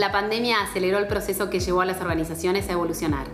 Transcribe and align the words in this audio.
La 0.00 0.12
pandemia 0.12 0.62
aceleró 0.62 0.96
el 0.96 1.06
proceso 1.08 1.50
que 1.50 1.60
llevó 1.60 1.82
a 1.82 1.84
las 1.84 2.00
organizaciones 2.00 2.66
a 2.70 2.72
evolucionar. 2.72 3.26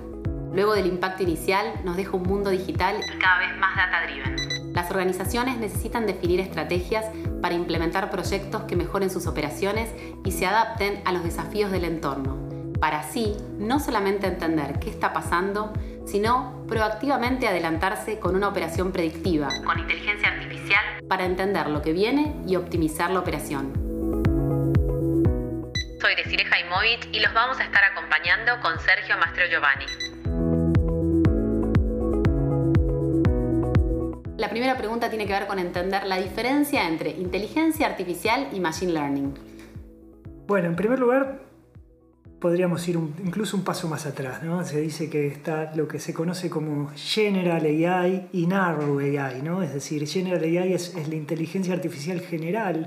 Luego 0.53 0.75
del 0.75 0.87
impacto 0.87 1.23
inicial, 1.23 1.73
nos 1.85 1.97
deja 1.97 2.17
un 2.17 2.25
mundo 2.25 2.51
digital 2.51 2.97
y 2.97 3.19
cada 3.21 3.39
vez 3.39 3.57
más 3.57 3.77
data-driven. 3.77 4.73
Las 4.75 4.91
organizaciones 4.91 5.59
necesitan 5.59 6.07
definir 6.07 6.40
estrategias 6.40 7.04
para 7.40 7.54
implementar 7.54 8.11
proyectos 8.11 8.63
que 8.63 8.75
mejoren 8.75 9.11
sus 9.11 9.29
operaciones 9.29 9.90
y 10.25 10.33
se 10.33 10.44
adapten 10.44 11.03
a 11.04 11.13
los 11.13 11.22
desafíos 11.22 11.71
del 11.71 11.85
entorno, 11.85 12.37
para 12.80 12.98
así 12.98 13.37
no 13.61 13.79
solamente 13.79 14.26
entender 14.26 14.80
qué 14.80 14.90
está 14.90 15.12
pasando, 15.12 15.72
sino 16.05 16.65
proactivamente 16.67 17.47
adelantarse 17.47 18.19
con 18.19 18.35
una 18.35 18.48
operación 18.48 18.91
predictiva, 18.91 19.51
con 19.65 19.79
inteligencia 19.79 20.30
artificial, 20.30 20.85
para 21.09 21.27
entender 21.27 21.69
lo 21.69 21.80
que 21.80 21.93
viene 21.93 22.35
y 22.45 22.57
optimizar 22.57 23.12
la 23.12 23.21
operación. 23.21 23.86
Desiree 26.16 26.47
Jaimovich 26.47 27.09
y 27.12 27.20
los 27.20 27.33
vamos 27.34 27.61
a 27.61 27.65
estar 27.65 27.84
acompañando 27.84 28.59
con 28.62 28.80
Sergio 28.80 29.19
Mastro 29.19 29.45
Giovanni. 29.51 29.84
La 34.38 34.48
primera 34.48 34.77
pregunta 34.79 35.10
tiene 35.10 35.27
que 35.27 35.33
ver 35.34 35.47
con 35.47 35.59
entender 35.59 36.07
la 36.07 36.16
diferencia 36.16 36.88
entre 36.88 37.10
inteligencia 37.10 37.87
artificial 37.87 38.48
y 38.52 38.60
machine 38.60 38.93
learning. 38.93 39.34
Bueno, 40.47 40.69
en 40.69 40.77
primer 40.77 40.98
lugar, 40.98 41.41
podríamos 42.41 42.87
ir 42.88 42.96
incluso 42.96 43.57
un 43.57 43.65
paso 43.65 43.87
más 43.88 44.07
atrás. 44.07 44.43
¿no? 44.43 44.65
Se 44.65 44.80
dice 44.80 45.10
que 45.10 45.27
está 45.27 45.74
lo 45.74 45.87
que 45.87 45.98
se 45.98 46.15
conoce 46.15 46.48
como 46.48 46.91
General 46.95 47.62
AI 47.62 48.29
y 48.33 48.46
Narrow 48.46 49.01
AI. 49.01 49.43
¿no? 49.43 49.62
Es 49.62 49.74
decir, 49.74 50.07
General 50.07 50.43
AI 50.43 50.73
es, 50.73 50.95
es 50.95 51.09
la 51.09 51.15
inteligencia 51.15 51.74
artificial 51.74 52.21
general 52.21 52.87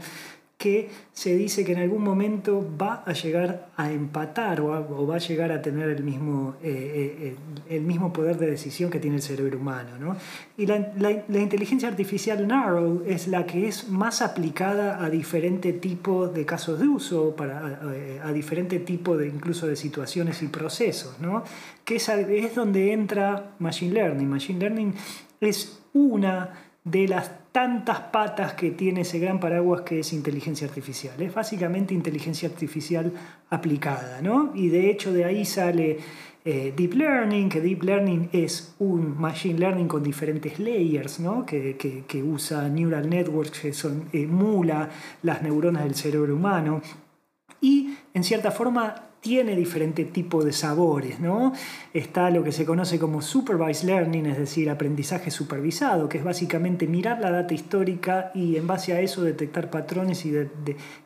que 0.60 0.90
se 1.14 1.38
dice 1.38 1.64
que 1.64 1.72
en 1.72 1.80
algún 1.80 2.04
momento 2.04 2.70
va 2.80 3.02
a 3.06 3.14
llegar 3.14 3.70
a 3.78 3.94
empatar 3.94 4.60
o, 4.60 5.08
va 5.08 5.16
a 5.16 5.20
llegar 5.20 5.54
a 5.54 5.62
tener 5.62 5.88
el 5.88 6.04
mismo, 6.04 6.58
eh, 6.62 7.38
eh, 7.70 7.76
el 7.78 7.84
mismo 7.84 8.12
poder 8.12 8.38
de 8.38 8.52
decisión 8.52 8.92
que 8.92 9.00
tiene 9.00 9.16
el 9.16 9.22
cerebro 9.22 9.58
humano. 9.58 9.92
¿no? 9.98 10.18
Y 10.58 10.66
la, 10.66 10.92
la, 10.98 11.40
inteligencia 11.40 11.88
artificial 11.88 12.46
narrow 12.46 13.04
es 13.08 13.30
la 13.30 13.46
que 13.46 13.70
es 13.70 13.88
más 13.88 14.22
aplicada 14.22 15.02
a 15.02 15.10
diferente 15.10 15.72
tipo 15.72 16.28
de 16.28 16.46
casos 16.46 16.78
de 16.78 16.90
uso, 16.90 17.38
para, 17.38 17.60
a, 18.22 18.28
a 18.28 18.34
diferente 18.34 18.80
tipo 18.80 19.16
de 19.16 19.28
incluso 19.28 19.66
de 19.66 19.78
situaciones 19.78 20.44
y 20.44 20.48
procesos, 20.48 21.22
¿no? 21.22 21.46
que 21.86 21.96
es, 21.96 22.10
es 22.10 22.56
donde 22.56 22.92
entra 22.92 23.56
Machine 23.60 23.94
Learning. 23.94 24.28
Machine 24.28 24.60
Learning 24.60 24.94
es 25.40 25.80
una 25.94 26.50
de 26.84 27.08
las 27.08 27.32
tantas 27.52 28.00
patas 28.00 28.54
que 28.54 28.72
tiene 28.72 29.02
ese 29.02 29.20
gran 29.20 29.40
paraguas 29.40 29.82
que 29.82 30.00
es 30.00 30.14
inteligencia 30.14 30.68
artificial. 30.68 31.20
Es 31.22 31.34
básicamente 31.34 31.94
inteligencia 31.94 32.50
artificial 32.50 33.12
aplicada, 33.50 34.22
¿no? 34.22 34.52
Y 34.54 34.70
de 34.70 34.90
hecho 34.90 35.12
de 35.12 35.26
ahí 35.26 35.46
sale 35.46 35.98
eh, 36.46 36.74
Deep 36.76 36.94
Learning, 36.94 37.50
que 37.50 37.60
Deep 37.60 37.84
Learning 37.84 38.30
es 38.32 38.74
un 38.80 39.20
Machine 39.20 39.60
Learning 39.60 39.88
con 39.88 40.02
diferentes 40.02 40.58
layers, 40.58 41.20
¿no? 41.20 41.46
que, 41.46 41.76
que, 41.76 42.24
usa 42.24 42.70
Neural 42.70 43.10
Networks, 43.10 43.60
que 43.60 43.74
son, 43.74 44.06
emula 44.14 44.90
las 45.22 45.42
neuronas 45.42 45.84
del 45.84 45.96
cerebro 45.96 46.36
humano. 46.36 46.82
Y 47.62 47.98
en 48.14 48.24
cierta 48.24 48.52
forma 48.52 49.10
tiene 49.22 49.56
diferente 49.56 50.06
tipo 50.06 50.44
de 50.44 50.54
sabores, 50.54 51.20
¿no? 51.20 51.52
Está 51.94 52.30
lo 52.30 52.44
que 52.44 52.52
se 52.52 52.66
conoce 52.66 53.00
como 53.00 53.22
supervised 53.22 53.86
learning, 53.86 54.28
es 54.28 54.38
decir, 54.38 54.70
aprendizaje 54.70 55.30
supervisado, 55.30 56.08
que 56.08 56.20
es 56.20 56.24
básicamente 56.24 56.88
mirar 56.88 57.20
la 57.20 57.32
data 57.32 57.54
histórica 57.54 58.32
y 58.34 58.56
en 58.56 58.66
base 58.66 58.94
a 58.94 59.02
eso 59.02 59.22
detectar 59.22 59.70
patrones 59.70 60.26
y, 60.26 60.34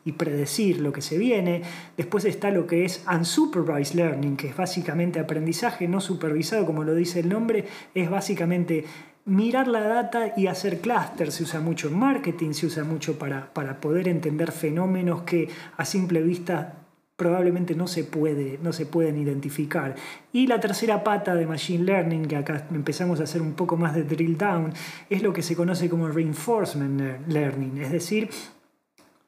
y 0.05 0.11
predecir 0.11 0.79
lo 0.79 0.93
que 0.93 1.01
se 1.01 1.17
viene. 1.17 1.63
Después 1.97 2.25
está 2.25 2.51
lo 2.51 2.67
que 2.67 2.85
es 2.85 3.03
unsupervised 3.11 3.95
learning, 3.95 4.37
que 4.37 4.49
es 4.49 4.55
básicamente 4.55 5.19
aprendizaje 5.19 5.87
no 5.87 5.99
supervisado, 5.99 6.65
como 6.65 6.83
lo 6.83 6.93
dice 6.93 7.21
el 7.21 7.29
nombre, 7.29 7.65
es 7.95 8.09
básicamente 8.11 8.85
mirar 9.25 9.67
la 9.67 9.81
data 9.81 10.33
y 10.35 10.47
hacer 10.47 10.79
clusters. 10.79 11.35
Se 11.35 11.43
usa 11.43 11.59
mucho 11.59 11.87
en 11.87 11.97
marketing, 11.97 12.53
se 12.53 12.67
usa 12.67 12.83
mucho 12.83 13.17
para, 13.17 13.53
para 13.53 13.79
poder 13.79 14.07
entender 14.07 14.51
fenómenos 14.51 15.23
que 15.23 15.49
a 15.77 15.85
simple 15.85 16.21
vista 16.21 16.83
probablemente 17.15 17.75
no 17.75 17.87
se, 17.87 18.03
puede, 18.03 18.59
no 18.61 18.73
se 18.73 18.85
pueden 18.85 19.17
identificar. 19.17 19.95
Y 20.31 20.47
la 20.47 20.59
tercera 20.59 21.03
pata 21.03 21.35
de 21.35 21.45
Machine 21.45 21.83
Learning, 21.83 22.25
que 22.25 22.35
acá 22.35 22.67
empezamos 22.71 23.19
a 23.19 23.23
hacer 23.23 23.41
un 23.41 23.53
poco 23.53 23.77
más 23.77 23.93
de 23.95 24.03
drill 24.03 24.37
down, 24.37 24.73
es 25.09 25.21
lo 25.21 25.31
que 25.31 25.43
se 25.43 25.55
conoce 25.55 25.89
como 25.89 26.07
Reinforcement 26.07 27.27
Learning, 27.27 27.77
es 27.77 27.91
decir, 27.91 28.29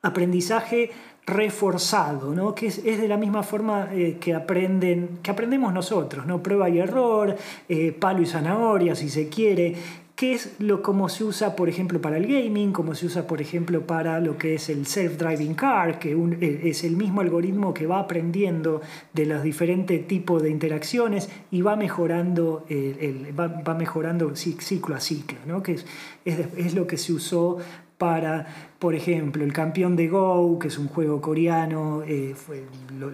aprendizaje 0.02 0.92
reforzado, 1.26 2.36
¿no? 2.36 2.54
que 2.54 2.68
es, 2.68 2.84
de 2.84 3.08
la 3.08 3.18
misma 3.18 3.42
forma 3.42 3.90
eh, 3.92 4.18
que, 4.20 4.34
aprenden, 4.34 5.20
que 5.24 5.32
aprendemos 5.32 5.74
nosotros, 5.74 6.26
¿no? 6.26 6.44
prueba 6.44 6.70
y 6.70 6.80
error, 6.80 7.36
eh, 7.68 7.92
palo 7.92 8.22
y 8.22 8.28
zanahoria 8.28 8.96
si 8.96 9.10
se 9.10 9.28
quiere, 9.28 9.76
que 10.16 10.34
es 10.34 10.56
lo 10.60 10.82
como 10.82 11.10
se 11.10 11.26
usa, 11.26 11.56
por 11.56 11.68
ejemplo, 11.68 12.00
para 12.00 12.18
el 12.18 12.28
gaming, 12.28 12.72
como 12.72 12.96
se 12.96 13.08
usa, 13.08 13.28
por 13.28 13.42
ejemplo, 13.42 13.82
para 13.82 14.20
lo 14.22 14.38
que 14.38 14.54
es 14.54 14.70
el 14.70 14.86
self-driving 14.86 15.56
car, 15.56 16.00
que 16.00 16.12
eh, 16.12 16.62
es 16.64 16.84
el 16.84 16.96
mismo 16.96 17.22
algoritmo 17.22 17.74
que 17.74 17.88
va 17.88 18.00
aprendiendo 18.00 18.82
de 19.12 19.26
los 19.26 19.44
diferentes 19.44 20.08
tipos 20.08 20.44
de 20.44 20.52
interacciones 20.52 21.30
y 21.50 21.64
va 21.64 21.76
mejorando, 21.76 22.66
el, 22.70 23.34
va, 23.38 23.74
mejorando 23.74 24.36
ciclo 24.36 24.96
a 24.96 25.00
ciclo, 25.02 25.40
¿no? 25.48 25.64
que 25.64 25.74
es, 25.74 25.86
es, 26.24 26.76
lo 26.76 26.88
que 26.88 26.98
se 26.98 27.12
usó 27.12 27.58
para, 27.98 28.46
por 28.78 28.94
ejemplo, 28.94 29.44
el 29.44 29.54
campeón 29.54 29.96
de 29.96 30.08
Go, 30.08 30.60
que 30.60 30.68
es 30.68 30.78
un 30.78 30.88
juego 30.88 31.22
coreano, 31.22 32.04
eh, 32.04 32.36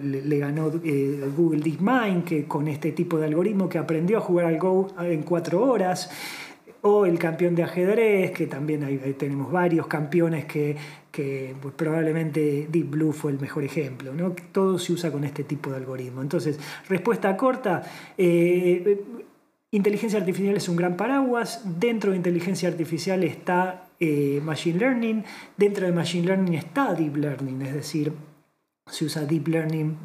le, 0.02 0.38
ganó 0.38 0.72
eh, 0.82 1.30
Google 1.36 1.60
DeepMind, 1.60 2.24
que 2.24 2.46
con 2.46 2.66
este 2.68 2.92
tipo 2.92 3.18
de 3.18 3.26
algoritmo 3.26 3.68
que 3.68 3.78
aprendió 3.78 4.18
a 4.18 4.20
jugar 4.20 4.46
al 4.46 4.58
Go 4.58 4.88
en 5.00 5.22
cuatro 5.22 5.62
horas 5.62 6.10
o 6.82 7.06
el 7.06 7.18
campeón 7.18 7.54
de 7.54 7.62
ajedrez, 7.62 8.32
que 8.32 8.48
también 8.48 8.82
ahí 8.82 8.98
tenemos 9.16 9.52
varios 9.52 9.86
campeones 9.86 10.46
que, 10.46 10.76
pues, 11.12 11.74
probablemente 11.74 12.66
Deep 12.68 12.90
Blue 12.90 13.12
fue 13.12 13.30
el 13.30 13.38
mejor 13.38 13.62
ejemplo. 13.62 14.12
¿no? 14.12 14.34
Todo 14.50 14.80
se 14.80 14.92
usa 14.92 15.12
con 15.12 15.22
este 15.22 15.44
tipo 15.44 15.70
de 15.70 15.76
algoritmo. 15.76 16.22
Entonces, 16.22 16.58
respuesta 16.88 17.36
corta, 17.36 17.84
eh, 18.18 19.00
inteligencia 19.70 20.18
artificial 20.18 20.56
es 20.56 20.68
un 20.68 20.74
gran 20.74 20.96
paraguas, 20.96 21.62
dentro 21.78 22.10
de 22.10 22.16
inteligencia 22.16 22.68
artificial 22.68 23.22
está 23.22 23.81
eh, 24.04 24.40
Machine 24.42 24.80
Learning, 24.80 25.24
dentro 25.56 25.86
de 25.86 25.92
Machine 25.92 26.26
Learning 26.26 26.54
está 26.54 26.92
Deep 26.92 27.16
Learning, 27.16 27.62
es 27.62 27.72
decir, 27.72 28.12
se 28.90 29.04
usa 29.04 29.22
Deep 29.22 29.46
Learning 29.46 29.96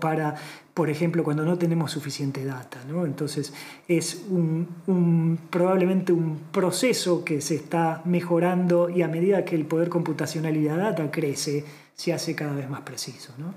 para, 0.00 0.36
por 0.74 0.90
ejemplo, 0.90 1.24
cuando 1.24 1.44
no 1.44 1.58
tenemos 1.58 1.90
suficiente 1.90 2.44
data. 2.44 2.78
¿no? 2.86 3.04
Entonces 3.04 3.52
es 3.88 4.26
un, 4.28 5.38
probablemente 5.50 6.12
un 6.12 6.38
proceso 6.52 7.24
que 7.24 7.40
se 7.40 7.56
está 7.56 8.02
mejorando 8.04 8.88
y 8.88 9.02
a 9.02 9.08
medida 9.08 9.44
que 9.44 9.56
el 9.56 9.66
poder 9.66 9.88
computacional 9.88 10.56
y 10.56 10.62
la 10.62 10.76
data 10.76 11.10
crece, 11.10 11.64
se 11.94 12.12
hace 12.12 12.36
cada 12.36 12.54
vez 12.54 12.70
más 12.70 12.82
preciso. 12.82 13.34
¿no? 13.38 13.54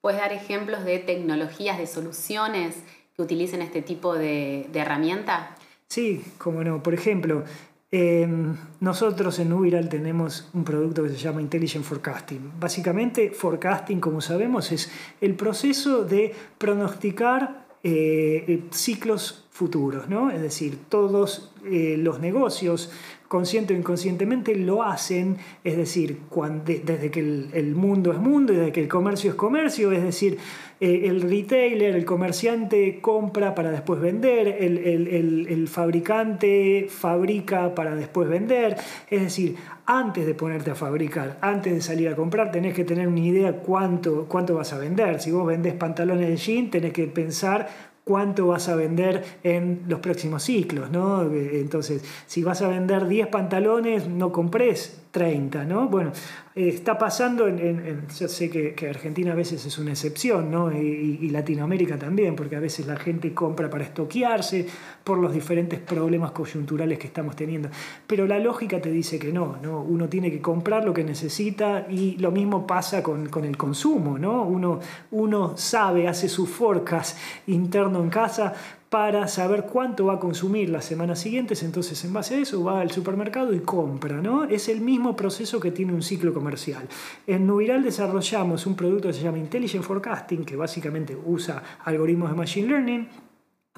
¿Puedes 0.00 0.18
dar 0.18 0.32
ejemplos 0.32 0.84
de 0.84 0.98
tecnologías, 0.98 1.78
de 1.78 1.86
soluciones 1.86 2.74
que 3.14 3.22
utilicen 3.22 3.62
este 3.62 3.82
tipo 3.82 4.14
de, 4.14 4.68
de 4.72 4.80
herramienta? 4.80 5.54
Sí, 5.88 6.22
como 6.36 6.62
no. 6.64 6.82
Por 6.82 6.92
ejemplo, 6.92 7.44
Em, 7.90 8.54
nosotros 8.80 9.38
en 9.38 9.50
Ubiral 9.50 9.88
tenemos 9.88 10.50
un 10.52 10.62
producto 10.62 11.02
que 11.02 11.08
se 11.08 11.16
llama 11.16 11.40
Intelligent 11.40 11.84
Forecasting. 11.84 12.52
Básicamente, 12.60 13.30
forecasting, 13.30 13.98
como 13.98 14.20
sabemos, 14.20 14.72
es 14.72 14.90
el 15.22 15.34
proceso 15.34 16.04
de 16.04 16.34
pronosticar 16.58 17.66
eh, 17.82 18.64
ciclos 18.72 19.46
futuros, 19.50 20.08
¿no? 20.08 20.30
Es 20.30 20.42
decir, 20.42 20.78
todos 20.90 21.50
eh, 21.64 21.96
los 21.98 22.20
negocios 22.20 22.90
consciente 23.28 23.74
o 23.74 23.76
inconscientemente 23.76 24.54
lo 24.56 24.82
hacen, 24.82 25.36
es 25.62 25.76
decir, 25.76 26.20
cuando, 26.30 26.64
desde 26.64 27.10
que 27.10 27.20
el, 27.20 27.74
mundo 27.74 28.10
es 28.12 28.18
mundo 28.18 28.54
y 28.54 28.56
desde 28.56 28.72
que 28.72 28.80
el 28.80 28.88
comercio 28.88 29.30
es 29.30 29.36
comercio, 29.36 29.92
es 29.92 30.02
decir, 30.02 30.38
eh, 30.80 31.02
el 31.04 31.20
retailer, 31.20 31.94
el 31.94 32.06
comerciante 32.06 33.00
compra 33.00 33.54
para 33.54 33.70
después 33.70 34.00
vender, 34.00 34.48
el, 34.60 34.78
el, 34.78 35.68
fabricante 35.68 36.86
fabrica 36.88 37.74
para 37.74 37.94
después 37.94 38.28
vender, 38.28 38.76
es 39.10 39.20
decir, 39.20 39.56
antes 39.84 40.26
de 40.26 40.34
ponerte 40.34 40.70
a 40.70 40.74
fabricar, 40.74 41.36
antes 41.42 41.74
de 41.74 41.82
salir 41.82 42.08
a 42.08 42.16
comprar, 42.16 42.50
tenés 42.50 42.74
que 42.74 42.84
tener 42.84 43.08
una 43.08 43.20
idea 43.20 43.52
cuánto, 43.52 44.24
cuánto 44.26 44.54
vas 44.54 44.72
a 44.72 44.78
vender. 44.78 45.20
Si 45.20 45.30
vos 45.30 45.46
vendés 45.46 45.74
pantalones 45.74 46.28
de 46.28 46.36
jean, 46.36 46.70
tenés 46.70 46.92
que 46.92 47.06
pensar 47.06 47.68
cuánto 48.08 48.46
vas 48.46 48.70
a 48.70 48.74
vender 48.74 49.22
en 49.42 49.82
los 49.86 50.00
próximos 50.00 50.42
ciclos, 50.42 50.90
¿no? 50.90 51.24
Entonces, 51.30 52.02
si 52.26 52.42
vas 52.42 52.62
a 52.62 52.68
vender 52.68 53.06
10 53.06 53.26
pantalones, 53.26 54.08
no 54.08 54.32
compres 54.32 55.02
30, 55.18 55.64
¿no? 55.64 55.88
Bueno, 55.88 56.12
está 56.54 56.96
pasando, 56.96 57.48
en, 57.48 58.06
yo 58.16 58.28
sé 58.28 58.48
que, 58.48 58.88
Argentina 58.88 59.32
a 59.32 59.34
veces 59.34 59.66
es 59.66 59.76
una 59.76 59.90
excepción, 59.90 60.48
¿no? 60.48 60.70
Y, 60.72 61.28
Latinoamérica 61.30 61.98
también, 61.98 62.36
porque 62.36 62.54
a 62.54 62.60
veces 62.60 62.86
la 62.86 62.96
gente 62.96 63.34
compra 63.34 63.68
para 63.68 63.82
estoquearse 63.82 64.66
por 65.02 65.18
los 65.18 65.32
diferentes 65.32 65.80
problemas 65.80 66.30
coyunturales 66.30 67.00
que 67.00 67.08
estamos 67.08 67.34
teniendo. 67.34 67.68
Pero 68.06 68.28
la 68.28 68.38
lógica 68.38 68.80
te 68.80 68.92
dice 68.92 69.18
que 69.18 69.32
no, 69.32 69.58
¿no? 69.60 69.82
Uno 69.82 70.08
tiene 70.08 70.30
que 70.30 70.40
comprar 70.40 70.84
lo 70.84 70.94
que 70.94 71.02
necesita 71.02 71.88
y 71.90 72.16
lo 72.18 72.30
mismo 72.30 72.64
pasa 72.64 73.02
con, 73.02 73.28
con 73.28 73.44
el 73.44 73.56
consumo, 73.56 74.18
¿no? 74.18 74.44
Uno, 74.44 74.78
uno 75.10 75.56
sabe, 75.56 76.06
hace 76.06 76.28
su 76.28 76.46
forecast 76.46 77.18
interno 77.48 78.00
en 78.00 78.08
casa 78.08 78.54
para 78.88 79.28
saber 79.28 79.64
cuánto 79.64 80.06
va 80.06 80.14
a 80.14 80.18
consumir 80.18 80.70
las 80.70 80.86
semanas 80.86 81.18
siguientes, 81.18 81.62
entonces 81.62 82.02
en 82.04 82.12
base 82.12 82.36
a 82.36 82.38
eso 82.38 82.64
va 82.64 82.80
al 82.80 82.90
supermercado 82.90 83.52
y 83.52 83.60
compra, 83.60 84.22
¿no? 84.22 84.44
Es 84.44 84.68
el 84.68 84.80
mismo 84.80 85.14
proceso 85.14 85.60
que 85.60 85.70
tiene 85.70 85.92
un 85.92 86.02
ciclo 86.02 86.32
comercial. 86.32 86.88
En 87.26 87.46
Nubiral 87.46 87.82
desarrollamos 87.82 88.66
un 88.66 88.76
producto 88.76 89.08
que 89.08 89.14
se 89.14 89.22
llama 89.22 89.38
Intelligent 89.38 89.84
Forecasting, 89.84 90.44
que 90.44 90.56
básicamente 90.56 91.16
usa 91.16 91.62
algoritmos 91.84 92.30
de 92.30 92.36
Machine 92.36 92.68
Learning 92.68 93.08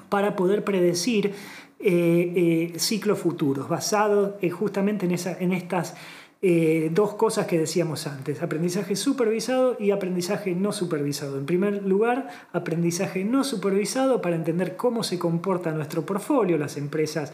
para 0.07 0.35
poder 0.35 0.63
predecir 0.63 1.33
eh, 1.79 2.73
eh, 2.73 2.79
ciclos 2.79 3.19
futuros, 3.19 3.67
basados 3.67 4.35
eh, 4.41 4.49
justamente 4.49 5.05
en, 5.05 5.15
en 5.39 5.51
estas 5.51 5.95
eh, 6.43 6.89
dos 6.91 7.13
cosas 7.13 7.45
que 7.45 7.59
decíamos 7.59 8.07
antes, 8.07 8.41
aprendizaje 8.41 8.95
supervisado 8.95 9.77
y 9.79 9.91
aprendizaje 9.91 10.55
no 10.55 10.71
supervisado. 10.71 11.37
En 11.37 11.45
primer 11.45 11.83
lugar, 11.83 12.29
aprendizaje 12.51 13.23
no 13.23 13.43
supervisado 13.43 14.23
para 14.23 14.35
entender 14.35 14.75
cómo 14.75 15.03
se 15.03 15.19
comporta 15.19 15.71
nuestro 15.71 16.03
portfolio. 16.03 16.57
Las 16.57 16.77
empresas 16.77 17.31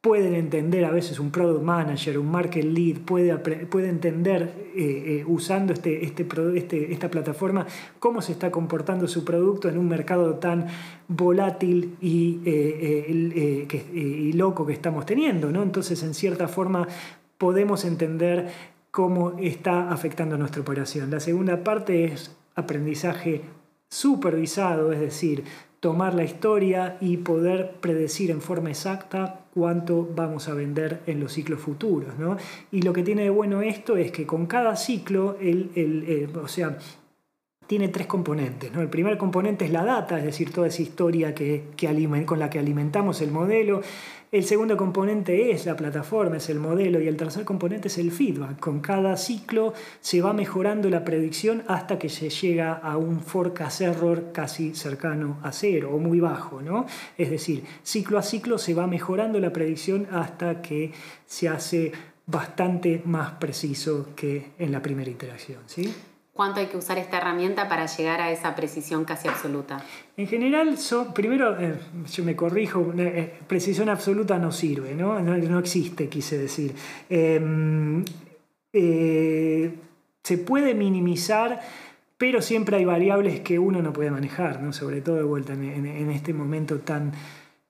pueden 0.00 0.36
entender, 0.36 0.84
a 0.84 0.92
veces 0.92 1.18
un 1.18 1.32
product 1.32 1.64
manager, 1.64 2.20
un 2.20 2.30
market 2.30 2.64
lead, 2.64 2.98
puede, 2.98 3.36
puede 3.36 3.88
entender 3.88 4.42
eh, 4.76 5.22
eh, 5.22 5.24
usando 5.26 5.72
este, 5.72 6.04
este, 6.04 6.24
este, 6.54 6.92
esta 6.92 7.10
plataforma 7.10 7.66
cómo 7.98 8.22
se 8.22 8.30
está 8.30 8.52
comportando 8.52 9.08
su 9.08 9.24
producto 9.24 9.68
en 9.68 9.76
un 9.76 9.88
mercado 9.88 10.36
tan 10.36 10.68
volátil 11.08 11.96
y, 12.00 12.38
y 12.46 14.32
loco 14.34 14.64
que 14.64 14.72
estamos 14.72 15.04
teniendo. 15.04 15.50
¿no? 15.50 15.64
Entonces, 15.64 16.00
en 16.04 16.14
cierta 16.14 16.46
forma, 16.46 16.86
podemos 17.38 17.84
entender 17.84 18.50
cómo 18.90 19.38
está 19.38 19.90
afectando 19.90 20.38
nuestra 20.38 20.62
operación. 20.62 21.10
La 21.10 21.20
segunda 21.20 21.62
parte 21.62 22.04
es 22.04 22.34
aprendizaje 22.54 23.42
supervisado, 23.88 24.92
es 24.92 25.00
decir, 25.00 25.44
tomar 25.80 26.14
la 26.14 26.24
historia 26.24 26.96
y 27.00 27.18
poder 27.18 27.72
predecir 27.80 28.30
en 28.30 28.40
forma 28.40 28.70
exacta 28.70 29.40
cuánto 29.54 30.08
vamos 30.14 30.48
a 30.48 30.54
vender 30.54 31.02
en 31.06 31.20
los 31.20 31.32
ciclos 31.32 31.60
futuros. 31.60 32.14
Y 32.72 32.82
lo 32.82 32.92
que 32.92 33.02
tiene 33.02 33.22
de 33.24 33.30
bueno 33.30 33.62
esto 33.62 33.96
es 33.96 34.10
que 34.10 34.26
con 34.26 34.46
cada 34.46 34.76
ciclo, 34.76 35.36
el, 35.40 35.70
el, 35.74 36.36
o 36.36 36.48
sea, 36.48 36.78
tiene 37.66 37.88
tres 37.88 38.06
componentes. 38.06 38.72
¿no? 38.72 38.80
El 38.80 38.88
primer 38.88 39.18
componente 39.18 39.64
es 39.64 39.72
la 39.72 39.84
data, 39.84 40.18
es 40.18 40.24
decir, 40.24 40.52
toda 40.52 40.68
esa 40.68 40.82
historia 40.82 41.34
que, 41.34 41.64
con 42.24 42.38
la 42.38 42.50
que 42.50 42.58
alimentamos 42.58 43.20
el 43.20 43.30
modelo. 43.30 43.80
El 44.32 44.44
segundo 44.44 44.76
componente 44.76 45.50
es 45.50 45.66
la 45.66 45.76
plataforma, 45.76 46.36
es 46.36 46.48
el 46.48 46.58
modelo. 46.58 47.00
Y 47.00 47.08
el 47.08 47.16
tercer 47.16 47.44
componente 47.44 47.88
es 47.88 47.98
el 47.98 48.10
feedback. 48.10 48.58
Con 48.60 48.80
cada 48.80 49.16
ciclo 49.16 49.72
se 50.00 50.20
va 50.20 50.32
mejorando 50.32 50.90
la 50.90 51.04
predicción 51.04 51.62
hasta 51.68 51.98
que 51.98 52.08
se 52.08 52.28
llega 52.28 52.74
a 52.74 52.96
un 52.96 53.20
forecast 53.20 53.80
error 53.80 54.32
casi 54.32 54.74
cercano 54.74 55.38
a 55.42 55.52
cero 55.52 55.90
o 55.92 55.98
muy 55.98 56.20
bajo. 56.20 56.60
¿no? 56.60 56.86
Es 57.16 57.30
decir, 57.30 57.64
ciclo 57.82 58.18
a 58.18 58.22
ciclo 58.22 58.58
se 58.58 58.74
va 58.74 58.86
mejorando 58.86 59.40
la 59.40 59.52
predicción 59.52 60.06
hasta 60.10 60.60
que 60.60 60.92
se 61.24 61.48
hace 61.48 61.92
bastante 62.26 63.02
más 63.04 63.32
preciso 63.32 64.08
que 64.16 64.50
en 64.58 64.72
la 64.72 64.82
primera 64.82 65.10
interacción. 65.10 65.60
¿sí? 65.66 65.94
¿Cuánto 66.36 66.60
hay 66.60 66.66
que 66.66 66.76
usar 66.76 66.98
esta 66.98 67.16
herramienta 67.16 67.66
para 67.66 67.86
llegar 67.86 68.20
a 68.20 68.30
esa 68.30 68.54
precisión 68.54 69.06
casi 69.06 69.26
absoluta? 69.26 69.82
En 70.18 70.26
general, 70.26 70.76
primero, 71.14 71.58
eh, 71.58 71.78
yo 72.12 72.24
me 72.24 72.36
corrijo, 72.36 72.92
eh, 72.98 73.02
eh, 73.06 73.34
precisión 73.46 73.88
absoluta 73.88 74.38
no 74.38 74.52
sirve, 74.52 74.94
¿no? 74.94 75.18
No, 75.18 75.58
existe, 75.58 76.10
quise 76.10 76.36
decir. 76.36 76.74
Em, 77.08 78.04
se 78.70 80.38
puede 80.38 80.74
minimizar, 80.74 81.58
pero 82.18 82.42
siempre 82.42 82.76
hay 82.76 82.84
variables 82.84 83.40
que 83.40 83.58
uno 83.58 83.80
no 83.80 83.94
puede 83.94 84.10
manejar, 84.10 84.60
¿no? 84.60 84.74
sobre 84.74 85.00
todo 85.00 85.16
de 85.16 85.22
vuelta 85.22 85.54
en 85.54 86.10
este 86.10 86.34
momento 86.34 86.80
tan 86.80 87.12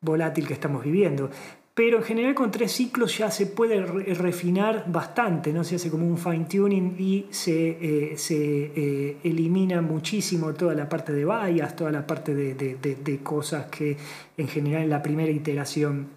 volátil 0.00 0.46
que 0.46 0.54
estamos 0.54 0.82
viviendo 0.84 1.30
pero 1.76 1.98
en 1.98 2.04
general 2.04 2.34
con 2.34 2.50
tres 2.50 2.72
ciclos 2.72 3.18
ya 3.18 3.30
se 3.30 3.44
puede 3.44 3.84
refinar 3.84 4.90
bastante, 4.90 5.52
¿no? 5.52 5.62
se 5.62 5.76
hace 5.76 5.90
como 5.90 6.06
un 6.06 6.16
fine 6.16 6.46
tuning 6.46 6.96
y 6.98 7.26
se, 7.28 7.52
eh, 7.68 8.16
eh, 8.30 9.16
elimina 9.22 9.82
muchísimo 9.82 10.54
toda 10.54 10.72
la 10.72 10.88
parte 10.88 11.12
de 11.12 11.26
bias, 11.26 11.76
toda 11.76 11.92
la 11.92 12.06
parte 12.06 12.34
de, 12.34 13.20
cosas 13.22 13.66
que 13.66 13.94
en 14.38 14.48
general 14.48 14.84
en 14.84 14.88
la 14.88 15.02
primera 15.02 15.30
iteración 15.30 16.08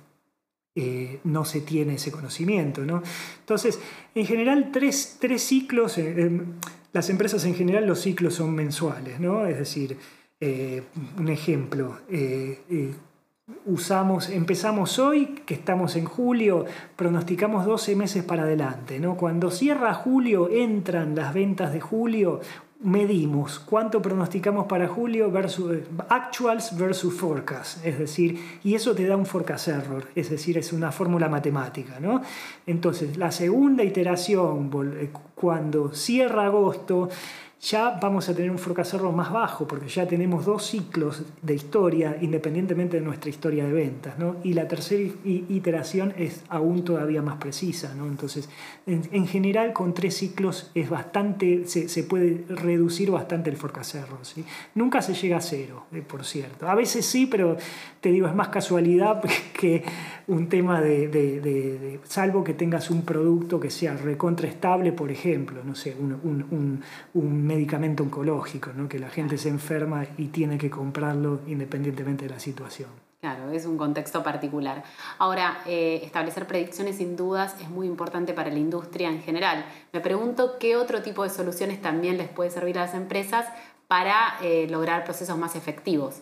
eh, 0.76 1.20
no 1.26 1.44
se 1.44 1.60
tiene 1.60 1.96
ese 1.96 2.10
conocimiento. 2.10 2.86
¿no? 2.86 3.04
Entonces, 3.42 3.82
en 4.16 4.26
general 4.26 4.70
tres, 4.72 5.18
tres 5.20 5.42
ciclos, 5.44 5.98
em, 5.98 6.54
las 6.94 7.10
empresas 7.10 7.44
en 7.44 7.56
general 7.56 7.86
los 7.86 8.00
ciclos 8.00 8.36
son 8.36 8.56
mensuales, 8.56 9.20
¿no? 9.20 9.46
es 9.46 9.58
decir, 9.58 9.98
un 11.18 11.28
ejemplo, 11.28 11.98
usamos, 13.66 14.30
empezamos 14.30 15.00
hoy, 15.00 15.42
que 15.46 15.54
estamos 15.54 15.96
en 15.96 16.06
julio, 16.06 16.66
pronosticamos 16.96 17.66
12 17.66 17.96
meses 17.96 18.24
para 18.24 18.44
adelante. 18.44 19.00
¿no? 19.00 19.16
Cuando 19.16 19.52
cierra 19.52 19.94
julio, 19.94 20.50
entran 20.50 21.16
las 21.16 21.34
ventas 21.34 21.74
de 21.74 21.82
julio, 21.82 22.42
medimos 22.82 23.60
cuánto 23.60 24.02
pronosticamos 24.02 24.66
para 24.66 24.88
julio 24.88 25.30
versus 25.30 25.80
actuals 26.08 26.78
versus 26.78 27.14
forecast, 27.14 27.86
es 27.86 28.00
decir, 28.00 28.40
y 28.64 28.74
eso 28.74 28.96
te 28.96 29.06
da 29.06 29.18
un 29.18 29.26
forecast 29.26 29.68
error, 29.68 30.08
es 30.16 30.30
decir, 30.30 30.58
es 30.58 30.72
una 30.72 30.92
fórmula 30.94 31.28
matemática, 31.28 32.00
¿no? 32.00 32.22
Entonces, 32.66 33.18
la 33.18 33.32
segunda 33.32 33.84
iteración, 33.84 34.72
eh, 34.98 35.10
cuando 35.36 35.94
cierra 35.94 36.46
agosto, 36.46 37.10
ya 37.62 38.00
vamos 38.02 38.30
a 38.30 38.34
tener 38.34 38.50
un 38.50 38.58
forecast 38.58 38.94
más 39.02 39.32
bajo, 39.34 39.68
porque 39.68 39.90
ya 39.90 40.08
tenemos 40.08 40.46
dos 40.46 40.66
ciclos 40.66 41.24
de 41.42 41.56
historia 41.56 42.18
independientemente 42.22 42.98
de 42.98 43.04
nuestra 43.04 43.30
historia 43.30 43.66
de 43.66 43.74
ventas. 43.74 44.18
¿no? 44.18 44.38
Y 44.44 44.54
la 44.54 44.68
tercera 44.68 45.12
iteración 45.26 46.14
es 46.18 46.44
aún 46.48 46.86
todavía 46.86 47.22
más 47.22 47.36
precisa. 47.36 47.94
¿no? 47.96 48.08
Entonces, 48.08 48.50
en, 48.86 49.28
general, 49.28 49.74
con 49.74 49.94
tres 49.94 50.16
ciclos 50.16 50.72
es 50.74 50.90
bastante, 50.90 51.66
se, 51.66 51.90
se, 51.90 52.04
puede 52.04 52.46
reducir 52.48 53.12
bastante 53.12 53.50
el 53.50 53.58
forecast 53.58 53.96
error. 53.96 54.20
¿sí? 54.22 54.46
Nunca 54.76 55.02
se 55.02 55.14
llega 55.14 55.38
a 55.38 55.42
cero, 55.42 55.86
eh, 55.92 56.02
por 56.02 56.24
cierto. 56.24 56.70
A 56.70 56.76
veces 56.76 57.06
sí, 57.06 57.26
pero 57.26 57.58
te 58.00 58.10
digo, 58.10 58.28
es 58.28 58.36
más 58.36 58.48
casualidad 58.48 59.22
que 59.54 59.84
un 60.28 60.48
tema 60.48 60.80
de, 60.80 61.10
de, 61.10 61.42
de, 61.42 62.00
salvo 62.04 62.44
que 62.44 62.54
tengas 62.54 62.90
un 62.90 63.02
producto 63.02 63.60
que 63.60 63.70
sea 63.70 63.98
recontraestable, 63.98 64.94
por 64.94 65.12
ejemplo, 65.12 65.62
no 65.64 65.76
sé, 65.76 65.96
un, 66.00 66.14
un, 66.24 66.82
un 67.14 67.49
medicamento 67.50 68.04
oncológico, 68.04 68.72
¿no? 68.74 68.88
que 68.88 69.00
la 69.00 69.10
gente 69.10 69.38
se 69.38 69.50
enferma 69.50 70.06
y 70.18 70.28
tiene 70.28 70.58
que 70.58 70.70
comprarlo 70.70 71.42
independientemente 71.48 72.26
de 72.26 72.32
la 72.32 72.40
situación. 72.40 72.90
Claro, 73.20 73.52
es 73.52 73.66
un 73.66 73.78
contexto 73.78 74.24
particular. 74.24 74.84
Ahora, 75.18 75.58
eh, 75.66 76.00
establecer 76.04 76.48
predicciones 76.48 76.98
sin 76.98 77.18
dudas 77.18 77.56
es 77.60 77.70
muy 77.70 77.86
importante 77.88 78.34
para 78.34 78.50
la 78.50 78.60
industria 78.60 79.10
en 79.10 79.22
general. 79.22 79.66
Me 79.92 80.00
pregunto 80.00 80.58
qué 80.58 80.78
otro 80.78 81.02
tipo 81.02 81.24
de 81.24 81.30
soluciones 81.30 81.82
también 81.82 82.18
les 82.18 82.30
puede 82.30 82.50
servir 82.50 82.78
a 82.78 82.84
las 82.84 82.94
empresas 82.94 83.46
para 83.90 84.38
eh, 84.42 84.68
lograr 84.70 85.04
procesos 85.04 85.38
más 85.38 85.58
efectivos. 85.58 86.22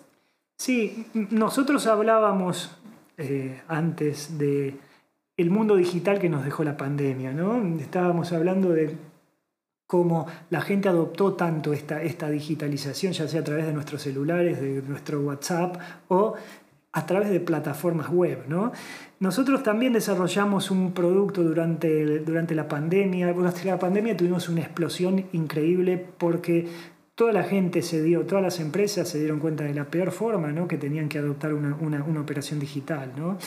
Sí, 0.57 1.05
nosotros 1.13 1.85
hablábamos 1.85 2.71
eh, 3.17 3.61
antes 3.67 4.39
de 4.39 4.79
el 5.35 5.51
mundo 5.51 5.75
digital 5.75 6.17
que 6.17 6.29
nos 6.29 6.43
dejó 6.43 6.63
la 6.63 6.77
pandemia, 6.77 7.31
¿no? 7.31 7.61
Estábamos 7.79 8.33
hablando 8.33 8.69
de 8.69 8.97
cómo 9.87 10.27
la 10.49 10.61
gente 10.61 10.89
adoptó 10.89 11.33
tanto 11.33 11.73
esta, 11.73 12.03
esta 12.03 12.29
digitalización, 12.29 13.13
ya 13.13 13.27
sea 13.27 13.39
a 13.39 13.43
través 13.43 13.65
de 13.65 13.73
nuestros 13.73 14.01
celulares, 14.01 14.61
de 14.61 14.81
nuestro 14.81 15.21
WhatsApp 15.21 15.77
o 16.09 16.35
a 16.91 17.05
través 17.05 17.29
de 17.29 17.39
plataformas 17.39 18.09
web. 18.09 18.43
¿no? 18.47 18.73
Nosotros 19.19 19.63
también 19.63 19.93
desarrollamos 19.93 20.71
un 20.71 20.91
producto 20.91 21.41
durante, 21.41 22.19
durante 22.19 22.53
la 22.53 22.67
pandemia. 22.67 23.31
Durante 23.31 23.63
la 23.65 23.79
pandemia 23.79 24.17
tuvimos 24.17 24.49
una 24.49 24.61
explosión 24.61 25.25
increíble 25.31 26.03
porque 26.17 26.67
toda 27.15 27.31
la 27.31 27.43
gente 27.43 27.81
se 27.81 28.03
dio, 28.03 28.25
todas 28.25 28.43
las 28.43 28.59
empresas 28.59 29.07
se 29.07 29.19
dieron 29.19 29.39
cuenta 29.39 29.63
de 29.63 29.73
la 29.73 29.85
peor 29.85 30.11
forma 30.11 30.51
¿no? 30.51 30.67
que 30.67 30.77
tenían 30.77 31.07
que 31.07 31.17
adoptar 31.17 31.53
una, 31.53 31.75
una, 31.75 32.03
una 32.03 32.21
operación 32.21 32.59
digital. 32.59 33.13
¿no? 33.15 33.37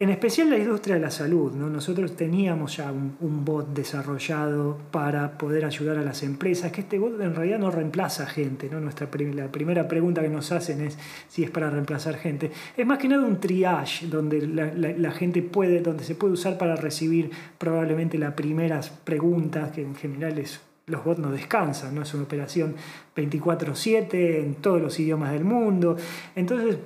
En 0.00 0.08
especial 0.08 0.48
la 0.48 0.56
industria 0.56 0.94
de 0.94 1.02
la 1.02 1.10
salud. 1.10 1.52
¿no? 1.52 1.68
Nosotros 1.68 2.16
teníamos 2.16 2.78
ya 2.78 2.90
un, 2.90 3.44
bot 3.44 3.68
desarrollado 3.74 4.78
para 4.90 5.36
poder 5.36 5.66
ayudar 5.66 5.98
a 5.98 6.02
las 6.02 6.22
empresas, 6.22 6.72
que 6.72 6.80
este 6.80 6.98
bot 6.98 7.20
en 7.20 7.34
realidad 7.34 7.58
no 7.58 7.70
reemplaza 7.70 8.24
gente. 8.24 8.70
¿no? 8.70 8.80
Nuestra, 8.80 9.08
la 9.34 9.52
primera 9.52 9.86
pregunta 9.86 10.22
que 10.22 10.30
nos 10.30 10.52
hacen 10.52 10.80
es 10.80 10.98
si 11.28 11.44
es 11.44 11.50
para 11.50 11.68
reemplazar 11.68 12.16
gente. 12.16 12.50
Es 12.78 12.86
más 12.86 12.98
que 12.98 13.08
nada 13.08 13.26
un 13.26 13.40
triage 13.40 14.06
donde 14.06 14.46
la, 14.46 15.10
gente 15.12 15.42
puede, 15.42 15.80
donde 15.80 16.02
se 16.04 16.14
puede 16.14 16.32
usar 16.32 16.56
para 16.56 16.76
recibir 16.76 17.30
probablemente 17.58 18.16
las 18.16 18.32
primeras 18.32 18.88
preguntas, 18.88 19.70
que 19.72 19.82
en 19.82 19.94
general 19.94 20.38
es 20.38 20.62
los 20.86 21.04
bots 21.04 21.20
no 21.20 21.30
descansan, 21.30 21.94
¿no? 21.94 22.02
es 22.02 22.12
una 22.14 22.24
operación 22.24 22.74
24/7 23.14 24.40
en 24.42 24.54
todos 24.56 24.80
los 24.80 24.98
idiomas 24.98 25.30
del 25.30 25.44
mundo. 25.44 25.96
Entonces, 26.34 26.78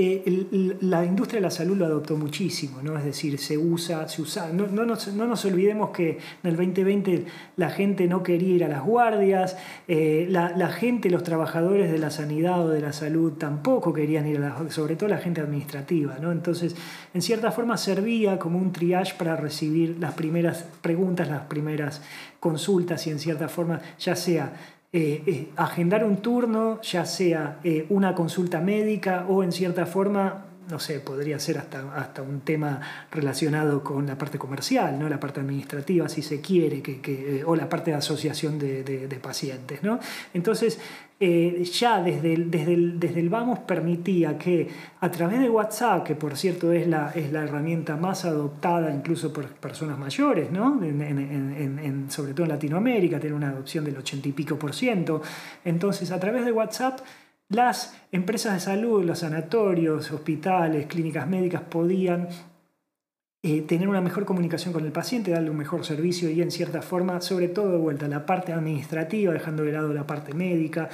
eh, 0.00 0.76
la 0.80 1.04
industria 1.04 1.38
de 1.38 1.42
la 1.42 1.50
salud 1.50 1.76
lo 1.76 1.84
adoptó 1.84 2.16
muchísimo, 2.16 2.80
¿no? 2.84 2.96
es 2.96 3.04
decir, 3.04 3.36
se 3.36 3.58
usa, 3.58 4.08
se 4.08 4.22
usa. 4.22 4.50
No, 4.52 4.68
no, 4.68 4.84
nos, 4.84 5.08
no 5.08 5.26
nos 5.26 5.44
olvidemos 5.44 5.90
que 5.90 6.10
en 6.10 6.50
el 6.50 6.56
2020 6.56 7.24
la 7.56 7.70
gente 7.70 8.06
no 8.06 8.22
quería 8.22 8.54
ir 8.54 8.64
a 8.64 8.68
las 8.68 8.84
guardias, 8.84 9.56
eh, 9.88 10.28
la, 10.30 10.56
la, 10.56 10.68
gente, 10.68 11.10
los 11.10 11.24
trabajadores 11.24 11.90
de 11.90 11.98
la 11.98 12.10
sanidad 12.10 12.64
o 12.64 12.68
de 12.68 12.80
la 12.80 12.92
salud 12.92 13.32
tampoco 13.32 13.92
querían 13.92 14.28
ir 14.28 14.36
a 14.36 14.40
las 14.40 14.72
sobre 14.72 14.94
todo 14.94 15.08
la 15.08 15.18
gente 15.18 15.40
administrativa. 15.40 16.16
¿no? 16.20 16.30
Entonces, 16.30 16.76
en 17.12 17.20
cierta 17.20 17.50
forma 17.50 17.76
servía 17.76 18.38
como 18.38 18.58
un 18.60 18.70
triage 18.70 19.14
para 19.18 19.34
recibir 19.34 19.96
las 19.98 20.14
primeras 20.14 20.64
preguntas, 20.80 21.28
las 21.28 21.46
primeras 21.46 22.02
consultas 22.38 23.04
y 23.08 23.10
en 23.10 23.18
cierta 23.18 23.48
forma 23.48 23.80
ya 23.98 24.14
sea 24.14 24.52
eh, 24.90 25.22
eh, 25.26 25.48
agendar 25.56 26.02
un 26.02 26.16
turno, 26.16 26.80
ya 26.80 27.04
sea 27.04 27.60
eh, 27.62 27.84
una 27.90 28.14
consulta 28.14 28.60
médica 28.60 29.26
o 29.28 29.42
en 29.42 29.52
cierta 29.52 29.84
forma, 29.84 30.46
no 30.68 30.78
sé, 30.78 31.00
podría 31.00 31.38
ser 31.38 31.58
hasta, 31.58 31.94
hasta 31.94 32.22
un 32.22 32.40
tema 32.40 32.80
relacionado 33.10 33.82
con 33.82 34.06
la 34.06 34.16
parte 34.16 34.38
comercial, 34.38 34.98
¿no? 34.98 35.08
la 35.08 35.18
parte 35.18 35.40
administrativa, 35.40 36.08
si 36.08 36.22
se 36.22 36.40
quiere, 36.40 36.82
que, 36.82 37.42
o 37.46 37.56
la 37.56 37.68
parte 37.68 37.90
de 37.90 37.96
asociación 37.96 38.58
de, 38.58 38.82
de, 38.82 39.16
pacientes. 39.16 39.82
¿no? 39.82 39.98
Entonces, 40.34 40.78
eh, 41.20 41.64
ya 41.64 42.00
desde 42.00 42.32
el, 42.34 42.50
desde, 42.50 42.76
desde 42.76 43.18
el 43.18 43.28
Vamos 43.28 43.58
permitía 43.60 44.38
que 44.38 44.68
a 45.00 45.10
través 45.10 45.40
de 45.40 45.50
WhatsApp, 45.50 46.04
que 46.04 46.14
por 46.14 46.36
cierto 46.36 46.70
es 46.70 46.86
la, 46.86 47.10
es 47.10 47.32
la 47.32 47.42
herramienta 47.42 47.96
más 47.96 48.24
adoptada 48.24 48.94
incluso 48.94 49.32
por 49.32 49.46
personas 49.46 49.98
mayores, 49.98 50.52
¿no? 50.52 50.78
Sobre 52.08 52.34
todo 52.34 52.44
en 52.44 52.50
Latinoamérica, 52.50 53.18
tiene 53.18 53.34
una 53.34 53.48
adopción 53.48 53.84
del 53.84 53.96
80 53.96 54.28
y 54.28 54.32
pico 54.32 54.56
por 54.56 54.72
ciento, 54.72 55.20
entonces 55.64 56.12
a 56.12 56.20
través 56.20 56.44
de 56.44 56.52
WhatsApp 56.52 57.00
las 57.48 57.96
empresas 58.12 58.54
de 58.54 58.60
salud, 58.60 59.04
los 59.04 59.20
sanatorios, 59.20 60.10
hospitales, 60.10 60.86
clínicas 60.86 61.26
médicas 61.26 61.62
podían 61.62 62.28
eh, 63.42 63.62
tener 63.62 63.88
una 63.88 64.00
mejor 64.00 64.24
comunicación 64.24 64.74
con 64.74 64.84
el 64.84 64.92
paciente, 64.92 65.30
darle 65.30 65.50
un 65.50 65.56
mejor 65.56 65.84
servicio 65.84 66.28
y 66.28 66.42
en 66.42 66.50
cierta 66.50 66.82
forma, 66.82 67.20
sobre 67.20 67.48
todo 67.48 67.70
de 67.70 67.78
vuelta, 67.78 68.08
la 68.08 68.26
parte 68.26 68.52
administrativa, 68.52 69.32
dejando 69.32 69.62
de 69.62 69.72
lado 69.72 69.94
la 69.94 70.06
parte 70.06 70.34
médica, 70.34 70.90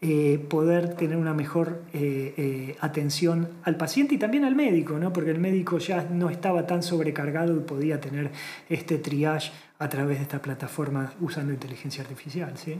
eh, 0.00 0.38
poder 0.48 0.94
tener 0.94 1.16
una 1.16 1.34
mejor 1.34 1.82
eh, 1.92 2.76
atención 2.80 3.48
al 3.64 3.76
paciente 3.76 4.14
y 4.14 4.18
también 4.18 4.44
al 4.44 4.54
médico, 4.54 4.96
¿no? 4.96 5.12
porque 5.12 5.32
el 5.32 5.40
médico 5.40 5.78
ya 5.78 6.04
no 6.04 6.30
estaba 6.30 6.66
tan 6.66 6.84
sobrecargado 6.84 7.56
y 7.56 7.60
podía 7.60 8.00
tener 8.00 8.30
este 8.68 8.98
triage 8.98 9.50
a 9.80 9.88
través 9.88 10.18
de 10.18 10.22
esta 10.22 10.40
plataforma 10.40 11.12
usando 11.20 11.52
inteligencia 11.52 12.02
artificial. 12.02 12.56
¿sí? 12.56 12.78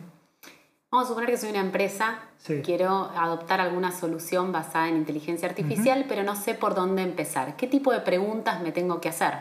Vamos 0.90 1.04
a 1.04 1.09
suponer 1.09 1.28
que 1.28 1.37
soy 1.37 1.50
una 1.50 1.61
empresa, 1.61 2.18
quiero 2.64 3.11
adoptar 3.14 3.61
alguna 3.61 3.92
solución 3.92 4.52
basada 4.52 4.88
en 4.88 4.97
inteligencia 4.97 5.47
artificial, 5.47 6.07
pero 6.09 6.23
no 6.23 6.35
sé 6.35 6.54
por 6.54 6.75
dónde 6.75 7.02
empezar. 7.02 7.57
¿Qué 7.57 7.66
tipo 7.66 7.92
de 7.92 8.00
preguntas 8.00 8.62
me 8.62 8.73
tengo 8.73 8.99
que 8.99 9.11
hacer? 9.11 9.35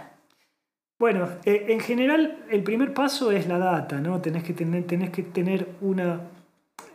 Bueno, 0.99 1.29
eh, 1.45 1.67
en 1.69 1.79
general 1.79 2.43
el 2.49 2.63
primer 2.63 2.93
paso 2.93 3.31
es 3.31 3.47
la 3.47 3.59
data, 3.59 4.01
¿no? 4.01 4.19
Tenés 4.19 4.43
que 4.43 4.53
tener, 4.53 4.85
tenés 4.87 5.11
que 5.11 5.23
tener 5.23 5.69
una... 5.79 6.19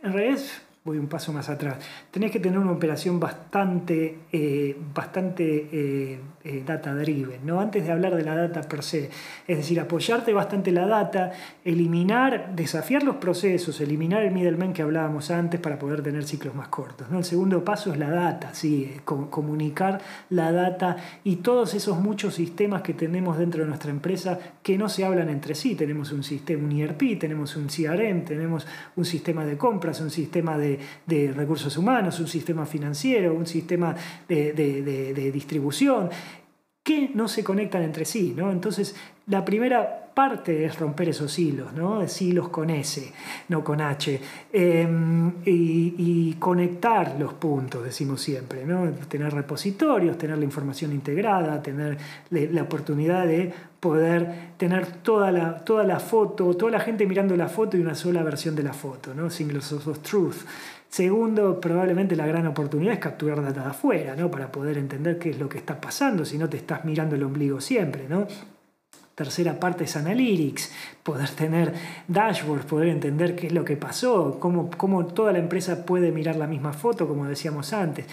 En 0.03 0.13
realidad 0.13 0.43
voy 0.85 0.99
un 0.99 1.07
paso 1.07 1.33
más 1.33 1.49
atrás. 1.49 1.77
Tenés 2.11 2.33
que 2.33 2.41
tener 2.41 2.59
una 2.59 2.73
operación 2.73 3.21
bastante, 3.21 4.19
eh, 4.33 4.77
bastante 4.93 5.69
eh, 5.73 6.19
eh, 6.43 6.65
data 6.67 6.93
driven, 6.93 7.47
¿no? 7.47 7.61
antes 7.61 7.85
de 7.85 7.93
hablar 7.93 8.17
de 8.17 8.25
la 8.25 8.35
data 8.35 8.63
per 8.63 8.83
se. 8.83 9.09
Es 9.47 9.59
decir, 9.59 9.79
apoyarte 9.79 10.33
bastante 10.33 10.73
la 10.73 10.89
data, 10.89 11.31
eliminar, 11.65 12.57
desafiar 12.57 13.05
los 13.05 13.17
procesos, 13.17 13.81
eliminar 13.81 14.25
el 14.25 14.33
middleman 14.33 14.73
que 14.73 14.83
hablábamos 14.83 15.31
antes 15.31 15.61
para 15.61 15.79
poder 15.79 16.03
tener 16.03 16.25
ciclos 16.25 16.53
más 16.57 16.67
cortos. 16.67 17.09
¿no? 17.11 17.19
El 17.19 17.25
segundo 17.25 17.65
paso 17.65 17.93
es 17.93 17.99
la 17.99 18.11
data, 18.11 18.53
¿sí? 18.53 18.97
comunicar 19.05 20.01
la 20.31 20.51
data 20.51 20.97
y 21.23 21.37
todos 21.37 21.75
esos 21.75 22.01
muchos 22.01 22.35
sistemas 22.35 22.83
que 22.83 22.93
tenemos 22.93 23.39
dentro 23.39 23.63
de 23.63 23.69
nuestra 23.69 23.93
empresa 23.93 24.37
que 24.65 24.77
no 24.77 24.89
se 24.89 25.05
hablan 25.05 25.29
entre 25.29 25.55
sí. 25.55 25.77
Tenemos 25.77 26.11
un 26.11 26.25
sistema, 26.25 26.65
un 26.65 26.73
ERP, 26.73 27.21
tenemos 27.21 27.55
un 27.55 27.69
CRM, 27.69 28.25
tenemos 28.25 28.67
un 28.97 29.05
sistema 29.05 29.45
de 29.45 29.57
compras, 29.57 30.01
un 30.01 30.11
sistema 30.11 30.59
de 30.59 30.72
de, 31.07 31.33
recursos 31.33 31.77
humanos, 31.77 32.21
un 32.21 32.29
sistema 32.29 32.67
financiero, 32.67 33.35
un 33.35 33.47
sistema 33.47 33.95
de, 34.29 35.31
distribución, 35.33 36.11
que 36.83 37.11
no 37.15 37.29
se 37.29 37.45
conectan 37.45 37.83
entre 37.83 38.05
sí. 38.05 38.35
¿no? 38.37 38.51
Entonces, 38.51 38.95
la 39.27 39.45
primera 39.45 40.11
parte 40.15 40.65
es 40.65 40.79
romper 40.79 41.09
esos 41.09 41.39
hilos, 41.39 41.73
¿no? 41.73 42.03
hilos 42.21 42.49
con 42.49 42.71
S, 42.71 43.13
no 43.49 43.65
con 43.65 43.81
H, 43.81 44.21
em, 44.53 45.33
y, 45.45 46.35
conectar 46.39 47.17
los 47.19 47.35
puntos, 47.35 47.85
decimos 47.85 48.21
siempre, 48.21 48.67
¿no? 48.67 48.91
tener 49.09 49.33
repositorios, 49.33 50.19
tener 50.19 50.39
la 50.39 50.45
información 50.45 50.93
integrada, 50.93 51.63
tener 51.63 51.97
la 52.31 52.63
oportunidad 52.63 53.27
de 53.27 53.53
poder 53.83 54.53
tener 54.59 54.87
toda 54.87 55.33
la, 55.33 55.57
toda 55.57 55.83
la 55.83 55.99
foto, 55.99 56.55
toda 56.55 56.71
la 56.71 56.79
gente 56.79 57.05
mirando 57.05 57.37
la 57.37 57.49
foto 57.49 57.77
y 57.77 57.81
una 57.81 57.97
sola 57.97 58.23
versión 58.23 58.55
de 58.55 58.63
la 58.63 58.73
foto, 58.73 59.13
¿no? 59.13 59.29
Singles 59.29 59.73
of 59.73 59.99
truth. 59.99 60.37
Segundo, 60.89 61.61
probablemente 61.61 62.15
la 62.15 62.25
gran 62.25 62.47
oportunidad 62.47 62.95
es 62.95 63.01
capturar 63.01 63.43
data 63.43 63.65
de 63.65 63.71
afuera, 63.71 64.15
¿no? 64.15 64.31
Para 64.31 64.53
poder 64.53 64.79
entender 64.79 65.19
qué 65.19 65.31
es 65.31 65.41
lo 65.41 65.49
que 65.49 65.59
está 65.59 65.81
pasando, 65.81 66.25
si 66.25 66.39
no 66.39 66.49
te 66.49 66.59
estás 66.59 66.85
mirando 66.85 67.17
el 67.17 67.25
ombligo 67.25 67.61
siempre, 67.61 68.07
¿no? 68.09 68.29
Tercera 69.17 69.59
parte 69.59 69.83
es 69.83 69.97
Analytics, 69.97 70.73
poder 71.03 71.31
tener 71.31 71.75
dashboards, 72.07 72.67
poder 72.67 72.89
entender 72.89 73.35
qué 73.35 73.49
es 73.49 73.53
lo 73.53 73.65
que 73.65 73.77
pasó, 73.77 74.39
cómo, 74.39 74.71
cómo 74.71 75.07
toda 75.07 75.33
la 75.33 75.41
empresa 75.41 75.85
puede 75.85 76.13
mirar 76.13 76.37
la 76.37 76.47
misma 76.47 76.73
foto, 76.73 77.09
como 77.09 77.27
decíamos 77.27 77.73
antes. 77.73 78.07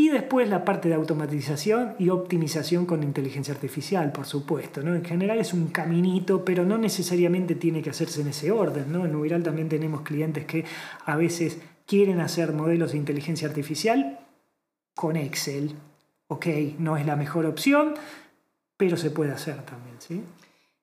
Y 0.00 0.08
después 0.08 0.48
la 0.48 0.64
parte 0.64 0.88
de 0.88 0.94
automatización 0.94 1.94
y 1.98 2.08
optimización 2.08 2.86
con 2.86 3.02
inteligencia 3.02 3.52
artificial, 3.52 4.12
por 4.12 4.24
supuesto. 4.24 4.82
¿no? 4.82 4.94
En 4.94 5.04
general 5.04 5.38
es 5.38 5.52
un 5.52 5.66
caminito, 5.66 6.42
pero 6.42 6.64
no 6.64 6.78
necesariamente 6.78 7.54
tiene 7.54 7.82
que 7.82 7.90
hacerse 7.90 8.22
en 8.22 8.28
ese 8.28 8.50
orden. 8.50 8.90
¿no? 8.90 9.04
En 9.04 9.14
Ubiral 9.14 9.42
también 9.42 9.68
tenemos 9.68 10.00
clientes 10.00 10.46
que 10.46 10.64
a 11.04 11.16
veces 11.16 11.58
quieren 11.84 12.20
hacer 12.20 12.54
modelos 12.54 12.92
de 12.92 12.96
inteligencia 12.96 13.46
artificial 13.46 14.20
con 14.94 15.16
Excel. 15.16 15.76
Ok, 16.28 16.46
no 16.78 16.96
es 16.96 17.04
la 17.04 17.16
mejor 17.16 17.44
opción, 17.44 17.92
pero 18.78 18.96
se 18.96 19.10
puede 19.10 19.32
hacer 19.32 19.56
también, 19.66 19.96
¿sí? 19.98 20.22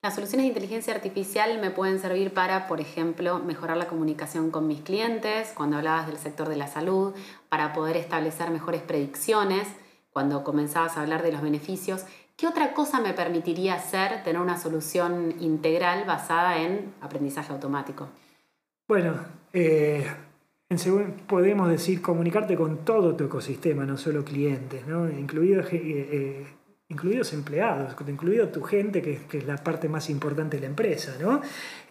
Las 0.04 0.13
soluciones 0.13 0.46
de 0.46 0.50
inteligencia 0.50 0.94
artificial 0.94 1.60
me 1.60 1.72
pueden 1.72 2.00
servir 2.00 2.32
para, 2.32 2.68
por 2.68 2.80
ejemplo, 2.80 3.39
mejorar 3.39 3.77
la 3.77 3.88
comunicación 3.88 4.51
con 4.51 4.68
mis 4.68 4.82
clientes, 4.82 5.51
cuando 5.56 5.77
hablabas 5.77 6.08
del 6.08 6.18
sector 6.18 6.48
de 6.50 6.56
la 6.56 6.68
salud, 6.68 7.13
para 7.50 7.74
poder 7.74 7.98
establecer 7.98 8.51
mejores 8.51 8.82
predicciones, 8.82 9.68
cuando 10.12 10.44
comenzabas 10.44 10.98
a 10.98 11.01
hablar 11.01 11.24
de 11.24 11.32
los 11.32 11.42
beneficios. 11.42 12.06
¿Qué 12.36 12.46
otra 12.46 12.74
cosa 12.74 13.01
me 13.01 13.13
permitiría 13.13 13.74
hacer 13.74 14.24
tener 14.24 14.39
una 14.39 14.58
solución 14.58 15.34
integral 15.39 16.06
basada 16.06 16.62
en 16.62 16.94
aprendizaje 17.01 17.51
automático? 17.51 18.08
Bueno, 18.88 19.16
eh, 19.51 20.06
podemos 21.27 21.70
decir 21.70 22.04
comunicarte 22.04 22.56
con 22.56 22.86
todo 22.86 23.16
tu 23.16 23.24
ecosistema, 23.24 23.86
no 23.86 23.98
solo 23.98 24.24
clientes, 24.24 24.86
¿no? 24.86 25.10
incluidos, 25.10 25.74
eh, 25.74 25.82
eh, 25.84 26.48
incluidos 26.89 27.34
empleados, 27.34 27.96
incluido 28.08 28.48
tu 28.48 28.62
gente, 28.63 29.01
que, 29.01 29.20
es 29.38 29.46
la 29.46 29.58
parte 29.58 29.89
más 29.89 30.10
importante 30.10 30.56
de 30.58 30.62
la 30.62 30.67
empresa. 30.67 31.17
¿no? 31.20 31.41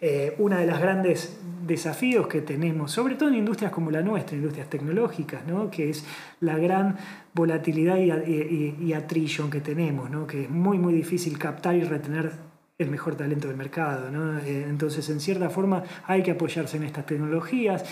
Eh, 0.01 0.33
uno 0.39 0.57
de 0.57 0.65
los 0.65 0.79
grandes 0.79 1.39
desafíos 1.65 2.27
que 2.27 2.41
tenemos, 2.41 2.91
sobre 2.91 3.15
todo 3.15 3.29
en 3.29 3.35
industrias 3.35 3.71
como 3.71 3.91
la 3.91 4.01
nuestra, 4.01 4.35
industrias 4.35 4.69
tecnológicas, 4.69 5.45
¿no? 5.45 5.69
que 5.69 5.91
es 5.91 6.03
la 6.39 6.57
gran 6.57 6.97
volatilidad 7.33 7.97
y, 7.97 8.11
y, 8.11 8.75
y 8.79 9.49
que 9.51 9.61
tenemos, 9.61 10.09
¿no? 10.09 10.25
que 10.25 10.43
es 10.43 10.49
muy, 10.49 10.79
muy 10.79 10.93
difícil 10.93 11.37
captar 11.37 11.75
y 11.75 11.83
retener 11.83 12.31
el 12.79 12.89
mejor 12.89 13.15
talento 13.15 13.47
del 13.47 13.57
mercado. 13.57 14.09
¿no? 14.09 14.39
Entonces, 14.39 15.07
en 15.09 15.19
cierta 15.19 15.51
forma, 15.51 15.83
hay 16.07 16.23
que 16.23 16.31
apoyarse 16.31 16.77
en 16.77 16.83
estas 16.83 17.05
tecnologías 17.05 17.85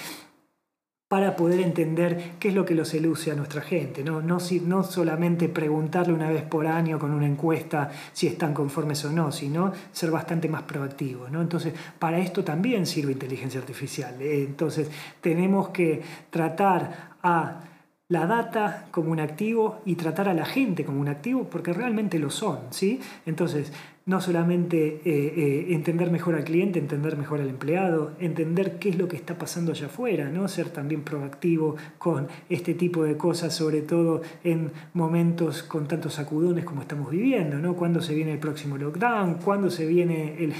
para 1.07 1.35
poder 1.35 1.59
entender 1.61 2.33
qué 2.39 2.47
es 2.47 2.55
lo 2.55 2.65
que 2.65 2.73
lo 2.73 2.83
seduce 2.83 3.31
a 3.31 3.35
nuestra 3.35 3.61
gente. 3.61 4.03
¿no? 4.03 4.21
No, 4.21 4.39
no 4.65 4.83
solamente 4.83 5.49
preguntarle 5.49 6.13
una 6.13 6.29
vez 6.29 6.43
por 6.43 6.65
año 6.65 6.97
con 6.97 7.11
una 7.11 7.27
encuesta 7.27 7.91
si 8.11 8.25
están 8.27 8.53
conformes 8.53 9.05
o 9.05 9.11
no, 9.11 9.31
sino 9.31 9.71
ser 9.91 10.09
bastante 10.09 10.49
más 10.49 10.63
proactivo. 10.63 11.29
¿no? 11.29 11.41
Entonces, 11.41 11.73
para 11.99 12.17
esto 12.17 12.43
también 12.43 12.87
sirve 12.87 13.11
inteligencia 13.11 13.59
artificial. 13.59 14.19
¿eh? 14.19 14.43
Entonces, 14.43 14.89
tenemos 15.21 15.69
que 15.69 16.01
tratar 16.31 17.15
a 17.21 17.61
la 18.07 18.27
data 18.27 18.87
como 18.91 19.11
un 19.11 19.19
activo 19.19 19.81
y 19.85 19.95
tratar 19.95 20.29
a 20.29 20.33
la 20.33 20.45
gente 20.45 20.85
como 20.85 21.01
un 21.01 21.07
activo 21.07 21.45
porque 21.49 21.73
realmente 21.73 22.19
lo 22.19 22.29
son, 22.29 22.59
¿sí? 22.69 22.99
Entonces, 23.25 23.71
no 24.05 24.21
solamente 24.21 25.01
eh, 25.03 25.03
eh, 25.05 25.65
entender 25.69 26.11
mejor 26.11 26.35
al 26.35 26.43
cliente, 26.43 26.77
entender 26.77 27.17
mejor 27.17 27.41
al 27.41 27.49
empleado, 27.49 28.11
entender 28.19 28.77
qué 28.77 28.89
es 28.89 28.97
lo 28.97 29.07
que 29.07 29.15
está 29.15 29.35
pasando 29.39 29.71
allá 29.71 29.87
afuera, 29.87 30.29
¿no? 30.29 30.47
ser 30.47 30.69
también 30.69 31.01
proactivo 31.01 31.75
con 31.97 32.27
este 32.47 32.75
tipo 32.75 33.03
de 33.03 33.17
cosas, 33.17 33.55
sobre 33.55 33.81
todo 33.81 34.21
en 34.43 34.71
momentos 34.93 35.63
con 35.63 35.87
tantos 35.87 36.13
sacudones 36.13 36.65
como 36.65 36.81
estamos 36.81 37.09
viviendo, 37.09 37.57
¿no? 37.57 37.75
cuándo 37.75 37.99
se 38.01 38.13
viene 38.13 38.33
el 38.33 38.39
próximo 38.39 38.77
lockdown, 38.77 39.39
cuándo 39.43 39.71
se 39.71 39.87
viene 39.87 40.35
el, 40.37 40.53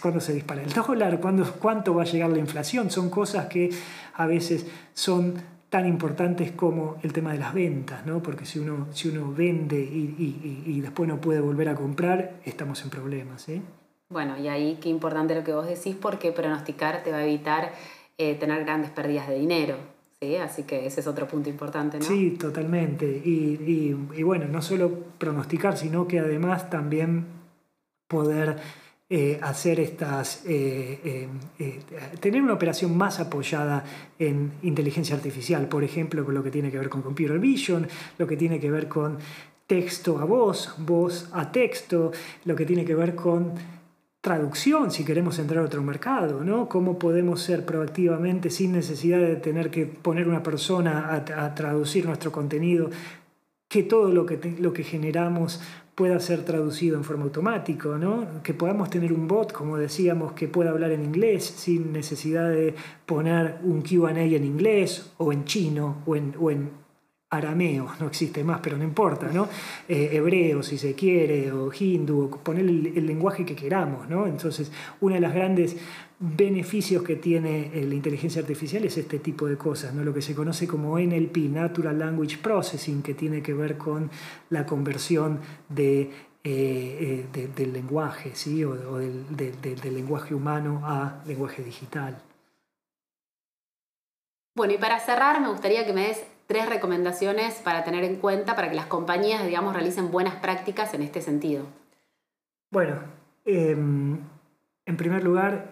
cuándo 0.00 0.18
se 0.18 0.32
dispara 0.34 0.62
el 0.62 0.72
dólar, 0.86 1.20
¿Cuándo, 1.20 1.44
cuánto 1.60 1.94
va 1.94 2.02
a 2.02 2.06
llegar 2.06 2.30
la 2.30 2.38
inflación, 2.38 2.90
son 2.90 3.10
cosas 3.10 3.46
que 3.46 3.70
a 4.14 4.26
veces 4.26 4.66
son 4.92 5.34
tan 5.72 5.88
importantes 5.88 6.52
como 6.52 6.98
el 7.02 7.14
tema 7.14 7.32
de 7.32 7.38
las 7.38 7.54
ventas, 7.54 8.04
¿no? 8.04 8.22
porque 8.22 8.44
si 8.44 8.58
uno, 8.58 8.88
si 8.92 9.08
uno 9.08 9.32
vende 9.32 9.80
y, 9.80 10.80
después 10.82 11.08
no 11.08 11.18
puede 11.18 11.40
volver 11.40 11.70
a 11.70 11.74
comprar, 11.74 12.34
estamos 12.44 12.82
en 12.82 12.90
problemas. 12.90 13.48
¿eh? 13.48 13.62
Bueno, 14.10 14.36
y 14.36 14.48
ahí 14.48 14.78
qué 14.82 14.90
importante 14.90 15.34
lo 15.34 15.42
que 15.42 15.54
vos 15.54 15.66
decís, 15.66 15.96
porque 15.98 16.30
pronosticar 16.30 17.02
te 17.02 17.10
va 17.10 17.16
a 17.16 17.24
evitar 17.24 17.72
eh, 18.18 18.34
tener 18.34 18.64
grandes 18.64 18.90
pérdidas 18.90 19.28
de 19.28 19.38
dinero. 19.38 19.76
¿sí? 20.20 20.36
Así 20.36 20.64
que 20.64 20.84
ese 20.84 21.00
es 21.00 21.06
otro 21.06 21.26
punto 21.26 21.48
importante. 21.48 21.98
¿no? 21.98 22.04
Sí, 22.04 22.32
totalmente. 22.32 23.06
Y, 23.06 23.96
y 24.14 24.22
bueno, 24.24 24.48
no 24.48 24.60
solo 24.60 24.92
pronosticar, 25.16 25.78
sino 25.78 26.06
que 26.06 26.18
además 26.18 26.68
también 26.68 27.24
poder 28.08 28.58
eh, 29.14 29.38
hacer 29.42 29.78
estas, 29.78 30.42
eh, 30.46 31.28
eh, 31.58 31.80
tener 32.18 32.40
una 32.40 32.54
operación 32.54 32.96
más 32.96 33.20
apoyada 33.20 33.84
en 34.18 34.52
inteligencia 34.62 35.14
artificial, 35.14 35.68
por 35.68 35.84
ejemplo, 35.84 36.24
con 36.24 36.32
lo 36.32 36.42
que 36.42 36.50
tiene 36.50 36.70
que 36.70 36.78
ver 36.78 36.88
con 36.88 37.02
computer 37.02 37.38
vision, 37.38 37.86
lo 38.16 38.26
que 38.26 38.38
tiene 38.38 38.58
que 38.58 38.70
ver 38.70 38.88
con 38.88 39.18
texto 39.66 40.18
a 40.18 40.24
voz, 40.24 40.76
voz 40.78 41.28
a 41.34 41.52
texto, 41.52 42.10
lo 42.46 42.56
que 42.56 42.64
tiene 42.64 42.86
que 42.86 42.94
ver 42.94 43.14
con 43.14 43.52
traducción 44.22 44.90
si 44.90 45.04
queremos 45.04 45.38
entrar 45.38 45.62
a 45.62 45.66
otro 45.66 45.82
mercado, 45.82 46.42
¿no? 46.42 46.66
Cómo 46.66 46.98
podemos 46.98 47.42
ser 47.42 47.66
proactivamente 47.66 48.48
sin 48.48 48.72
necesidad 48.72 49.18
de 49.18 49.36
tener 49.36 49.70
que 49.70 49.84
poner 49.84 50.26
una 50.26 50.42
persona 50.42 51.12
a, 51.12 51.54
traducir 51.54 52.06
nuestro 52.06 52.32
contenido, 52.32 52.88
que 53.68 53.82
todo 53.82 54.10
lo 54.10 54.24
que, 54.24 54.56
lo 54.58 54.72
que 54.72 54.84
generamos 54.84 55.60
pueda 55.94 56.18
ser 56.20 56.44
traducido 56.44 56.96
en 56.96 57.04
forma 57.04 57.24
automática, 57.24 57.90
¿no? 57.98 58.42
que 58.42 58.54
podamos 58.54 58.88
tener 58.88 59.12
un 59.12 59.28
bot, 59.28 59.52
como 59.52 59.76
decíamos, 59.76 60.32
que 60.32 60.48
pueda 60.48 60.70
hablar 60.70 60.90
en 60.90 61.04
inglés 61.04 61.44
sin 61.44 61.92
necesidad 61.92 62.48
de 62.48 62.74
poner 63.04 63.58
un 63.62 63.82
QA 63.82 64.10
en 64.10 64.44
inglés 64.44 65.12
o 65.18 65.32
en 65.32 65.44
chino 65.44 65.98
o 66.06 66.16
en, 66.16 66.34
o 66.40 66.50
en 66.50 66.70
arameo, 67.32 67.88
no 67.98 68.06
existe 68.06 68.44
más, 68.44 68.60
pero 68.60 68.76
no 68.76 68.84
importa, 68.84 69.28
¿no? 69.32 69.48
Eh, 69.88 70.10
hebreo, 70.12 70.62
si 70.62 70.76
se 70.76 70.94
quiere, 70.94 71.50
o 71.50 71.72
hindu, 71.72 72.24
o 72.24 72.30
poner 72.30 72.64
el, 72.66 73.06
lenguaje 73.06 73.46
que 73.46 73.56
queramos, 73.56 74.08
¿no? 74.08 74.26
Entonces, 74.26 74.70
uno 75.00 75.14
de 75.14 75.20
los 75.22 75.32
grandes 75.32 75.76
beneficios 76.18 77.02
que 77.02 77.16
tiene 77.16 77.70
eh, 77.72 77.86
la 77.88 77.94
inteligencia 77.94 78.42
artificial 78.42 78.84
es 78.84 78.98
este 78.98 79.18
tipo 79.18 79.46
de 79.46 79.56
cosas, 79.56 79.94
¿no? 79.94 80.04
Lo 80.04 80.12
que 80.12 80.20
se 80.20 80.34
conoce 80.34 80.68
como 80.68 80.98
NLP, 80.98 81.38
Natural 81.50 81.98
Language 81.98 82.36
Processing, 82.36 83.02
que 83.02 83.14
tiene 83.14 83.42
que 83.42 83.54
ver 83.54 83.78
con 83.78 84.10
la 84.50 84.66
conversión 84.66 85.40
de 85.70 86.10
eh, 86.44 87.24
del 87.32 87.72
lenguaje, 87.72 88.32
¿sí? 88.34 88.64
o, 88.64 88.74
del, 88.98 89.24
del, 89.30 89.94
lenguaje 89.94 90.34
humano 90.34 90.82
a 90.82 91.22
lenguaje 91.24 91.62
digital. 91.62 92.20
Bueno, 94.56 94.74
y 94.74 94.78
para 94.78 94.98
cerrar, 94.98 95.40
me 95.40 95.48
gustaría 95.48 95.86
que 95.86 95.92
me 95.92 96.08
des 96.08 96.31
tres 96.52 96.68
recomendaciones 96.68 97.54
para 97.64 97.82
tener 97.82 98.04
en 98.04 98.16
cuenta 98.16 98.54
para 98.54 98.68
que 98.68 98.76
las 98.76 98.84
compañías, 98.84 99.46
digamos, 99.46 99.72
realicen 99.72 100.10
buenas 100.10 100.34
prácticas 100.34 100.92
en 100.92 101.00
este 101.00 101.22
sentido. 101.22 101.64
Bueno, 102.70 102.96
em, 103.46 104.18
en 104.84 104.96
primer 104.98 105.24
lugar, 105.24 105.70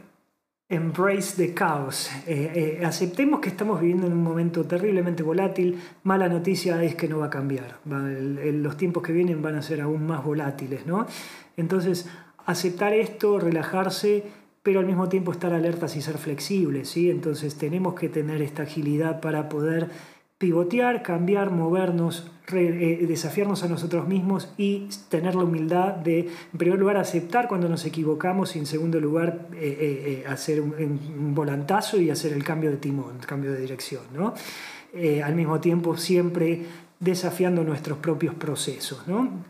embrace 0.71 1.37
the 1.37 1.53
chaos. 1.53 2.11
Eh, 2.27 2.79
eh, 2.81 2.87
aceptemos 2.87 3.41
que 3.41 3.51
estamos 3.51 3.79
viviendo 3.79 4.07
en 4.07 4.15
un 4.15 4.25
momento 4.25 4.65
terriblemente 4.65 5.23
volátil. 5.23 5.79
Mala 6.03 6.31
noticia 6.31 6.83
es 6.83 6.95
que 6.95 7.09
no 7.09 7.19
va 7.19 7.27
a 7.27 7.31
cambiar. 7.31 7.81
los 7.85 8.77
tiempos 8.79 9.03
que 9.03 9.13
vienen 9.13 9.43
van 9.43 9.57
a 9.57 9.63
ser 9.63 9.83
aún 9.83 10.07
más 10.07 10.25
volátiles, 10.25 10.87
¿no? 10.87 11.07
Entonces, 11.59 12.09
aceptar 12.47 12.95
esto, 12.95 13.39
relajarse 13.39 14.25
pero 14.63 14.81
al 14.81 14.87
mismo 14.87 15.09
tiempo 15.09 15.33
estar 15.33 15.53
alertas 15.55 15.97
y 15.97 16.03
ser 16.03 16.19
flexibles, 16.19 16.91
¿sí? 16.91 17.11
Entonces 17.11 17.55
tenemos 17.57 17.95
que 17.95 18.11
tener 18.11 18.43
esta 18.43 18.65
agilidad 18.65 19.21
para 19.21 19.49
poder 19.49 19.89
pivotear, 20.41 21.03
cambiar, 21.03 21.51
movernos, 21.51 22.27
eh, 22.51 23.05
desafiarnos 23.07 23.63
a 23.63 23.69
nosotros 23.69 24.09
mismos 24.09 24.49
y 24.57 24.89
tener 25.11 25.35
la 25.35 25.45
humildad 25.45 25.97
de, 25.97 26.21
en 26.21 26.59
primer 26.59 26.79
lugar, 26.79 26.97
aceptar 26.97 27.47
cuando 27.47 27.69
nos 27.69 27.85
equivocamos 27.85 28.57
y 28.57 28.59
en 28.59 28.65
segundo 28.65 28.99
lugar, 29.01 29.49
eh, 29.53 30.23
eh, 30.25 30.27
hacer 30.27 30.63
un, 30.63 31.35
volantazo 31.35 32.01
y 32.01 32.09
hacer 32.09 32.33
el 32.33 32.43
cambio 32.43 32.71
de 32.71 32.79
timón, 32.79 33.17
el 33.21 33.27
cambio 33.27 33.53
de 33.53 33.61
dirección. 33.61 34.03
¿no? 34.15 34.33
al 35.23 35.35
mismo 35.37 35.61
tiempo, 35.61 35.97
siempre 35.97 36.63
desafiando 36.99 37.63
nuestros 37.63 37.99
propios 37.99 38.35
procesos. 38.35 39.07
¿no? 39.07 39.45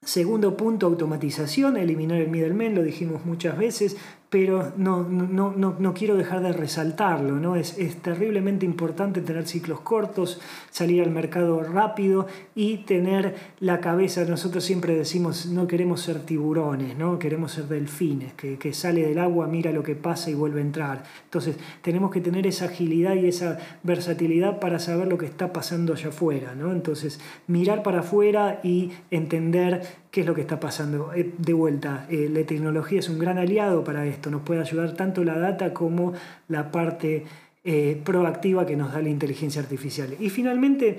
Segundo 0.00 0.56
punto, 0.56 0.86
automatización, 0.86 1.76
eliminar 1.76 2.20
el 2.20 2.28
middleman, 2.28 2.76
lo 2.76 2.84
dijimos 2.84 3.26
muchas 3.26 3.58
veces, 3.58 3.96
pero 4.30 4.72
no, 4.76 5.04
no, 5.04 5.54
no, 5.56 5.76
no, 5.78 5.94
quiero 5.94 6.14
dejar 6.16 6.42
de 6.42 6.52
resaltarlo. 6.52 7.36
¿no? 7.36 7.56
Es, 7.56 7.78
es, 7.78 7.96
terriblemente 7.96 8.66
importante 8.66 9.22
tener 9.22 9.46
ciclos 9.46 9.80
cortos, 9.80 10.40
salir 10.70 11.02
al 11.02 11.10
mercado 11.10 11.62
rápido 11.62 12.26
y 12.54 12.78
tener 12.78 13.36
la 13.60 13.80
cabeza. 13.80 14.24
Nosotros 14.24 14.64
siempre 14.64 14.94
decimos, 14.94 15.46
no 15.46 15.66
queremos 15.66 16.02
ser 16.02 16.20
tiburones, 16.20 16.96
¿no? 16.98 17.18
queremos 17.18 17.52
ser 17.52 17.68
delfines, 17.68 18.34
que, 18.34 18.58
que 18.58 18.74
sale 18.74 19.06
del 19.06 19.18
agua, 19.18 19.46
mira 19.46 19.72
lo 19.72 19.82
que 19.82 19.94
pasa 19.94 20.30
y 20.30 20.34
vuelve 20.34 20.60
a 20.60 20.64
entrar. 20.64 21.04
Entonces, 21.24 21.56
tenemos 21.80 22.10
que 22.10 22.20
tener 22.20 22.46
esa 22.46 22.66
agilidad 22.66 23.14
y 23.14 23.28
esa 23.28 23.58
versatilidad 23.82 24.60
para 24.60 24.78
saber 24.78 25.08
lo 25.08 25.16
que 25.16 25.26
está 25.26 25.54
pasando 25.54 25.94
allá 25.94 26.08
afuera. 26.08 26.54
¿no? 26.54 26.72
Entonces, 26.72 27.18
mirar 27.46 27.82
para 27.82 28.00
afuera 28.00 28.60
y 28.62 28.90
entender 29.10 29.82
qué 30.10 30.22
es 30.22 30.26
lo 30.26 30.34
que 30.34 30.40
está 30.42 30.60
pasando. 30.60 31.12
Eh, 31.14 31.34
de 31.36 31.52
vuelta, 31.52 32.06
eh, 32.10 32.28
la 32.32 32.44
tecnología 32.44 33.00
es 33.00 33.08
un 33.08 33.18
gran 33.18 33.38
aliado 33.38 33.84
para 33.84 34.06
esto, 34.06 34.30
nos 34.30 34.42
puede 34.42 34.60
ayudar 34.60 34.92
tanto 34.92 35.24
la 35.24 35.38
data 35.38 35.72
como 35.72 36.12
la 36.48 36.70
parte 36.70 37.24
eh, 37.64 38.00
proactiva 38.04 38.64
que 38.66 38.76
nos 38.76 38.92
da 38.92 39.02
la 39.02 39.08
inteligencia 39.08 39.60
artificial. 39.60 40.14
Y 40.18 40.30
finalmente, 40.30 40.98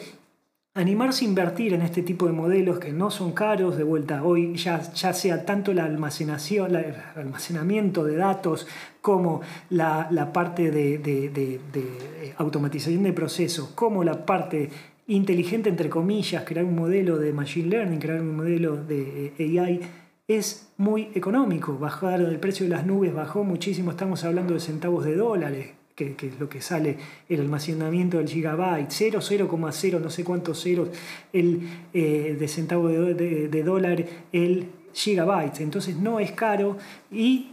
animarse 0.76 1.26
a 1.26 1.28
invertir 1.28 1.74
en 1.74 1.82
este 1.82 2.04
tipo 2.04 2.28
de 2.28 2.34
modelos 2.34 2.80
que 2.80 2.92
no 2.94 3.10
son 3.10 3.32
caros, 3.34 3.78
de 3.78 3.84
vuelta, 3.84 4.24
hoy 4.24 4.56
ya, 4.56 4.82
ya 4.94 5.14
sea 5.14 5.46
tanto 5.46 5.74
la 5.74 5.86
almacenación, 5.86 6.76
el 6.76 6.96
almacenamiento 7.16 8.04
de 8.04 8.16
datos 8.16 8.68
como 9.02 9.42
la, 9.72 10.32
parte 10.32 10.70
de, 10.72 11.00
de 11.00 11.60
automatización 12.38 13.04
de 13.04 13.14
procesos, 13.14 13.70
como 13.70 14.04
la 14.04 14.26
parte 14.26 14.70
inteligente, 15.10 15.70
entre 15.70 15.90
comillas, 15.90 16.44
crear 16.46 16.66
un 16.66 16.76
modelo 16.76 17.18
de 17.18 17.34
Machine 17.34 17.68
Learning, 17.68 18.00
crear 18.00 18.22
un 18.22 18.38
modelo 18.38 18.78
de 18.78 19.34
eh, 19.38 19.60
AI, 19.60 19.82
es 20.28 20.70
muy 20.78 21.10
económico. 21.16 21.78
Bajar 21.78 22.22
el 22.22 22.40
precio 22.40 22.66
de 22.66 22.70
las 22.70 22.86
nubes 22.86 23.14
bajó 23.14 23.44
muchísimo, 23.44 23.92
estamos 23.92 24.24
hablando 24.24 24.54
de 24.54 24.60
centavos 24.60 25.04
de 25.04 25.16
dólares, 25.16 25.72
que, 25.96 26.16
es 26.18 26.40
lo 26.40 26.48
que 26.48 26.62
sale 26.62 26.98
el 27.28 27.42
almacenamiento 27.42 28.20
del 28.20 28.30
gigabyte, 28.30 28.90
0, 28.90 29.20
0,0, 29.22 30.00
no 30.00 30.10
sé 30.10 30.24
cuántos 30.24 30.62
ceros 30.62 30.90
el, 31.34 31.62
eh, 31.94 32.38
de 32.40 32.48
centavo 32.48 32.88
de, 32.88 33.48
de 33.50 33.64
dólar 33.64 34.06
el 34.32 34.68
gigabyte. 34.94 35.62
Entonces 35.62 35.98
no 35.98 36.20
es 36.20 36.32
caro 36.32 36.78
y 37.12 37.48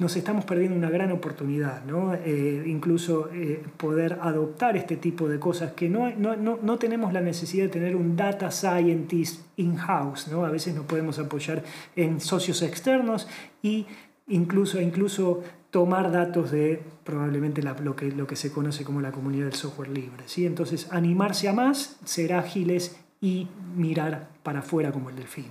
nos 0.00 0.16
estamos 0.16 0.44
perdiendo 0.44 0.76
una 0.76 0.90
gran 0.90 1.12
oportunidad, 1.12 1.84
¿no? 1.84 2.14
Eh, 2.14 2.64
incluso 2.66 3.30
eh, 3.32 3.62
poder 3.76 4.18
adoptar 4.20 4.76
este 4.76 4.96
tipo 4.96 5.28
de 5.28 5.38
cosas 5.38 5.72
que 5.72 5.88
no, 5.88 6.10
no, 6.10 6.36
no, 6.36 6.78
tenemos 6.78 7.12
la 7.12 7.20
necesidad 7.20 7.64
de 7.64 7.70
tener 7.70 7.94
un 7.94 8.16
data 8.16 8.50
scientist 8.50 9.42
in-house, 9.56 10.28
¿no? 10.28 10.44
a 10.44 10.50
veces 10.50 10.74
nos 10.74 10.86
podemos 10.86 11.18
apoyar 11.18 11.62
en 11.94 12.20
socios 12.20 12.62
externos 12.62 13.28
y 13.62 13.86
incluso, 14.26 14.80
incluso 14.80 15.42
tomar 15.70 16.10
datos 16.10 16.50
de 16.50 16.82
probablemente 17.04 17.62
lo, 17.62 17.94
que, 17.94 18.10
lo 18.10 18.26
que 18.26 18.36
se 18.36 18.50
conoce 18.50 18.82
como 18.82 19.00
la 19.00 19.12
comunidad 19.12 19.44
del 19.44 19.54
software 19.54 19.90
libre. 19.90 20.24
¿sí? 20.26 20.46
Entonces, 20.46 20.88
animarse 20.90 21.48
a 21.48 21.52
más, 21.52 21.98
ser 22.04 22.32
ágiles 22.32 22.96
y 23.20 23.46
mirar 23.76 24.30
para 24.42 24.60
afuera 24.60 24.90
como 24.90 25.10
el 25.10 25.16
delfín. 25.16 25.46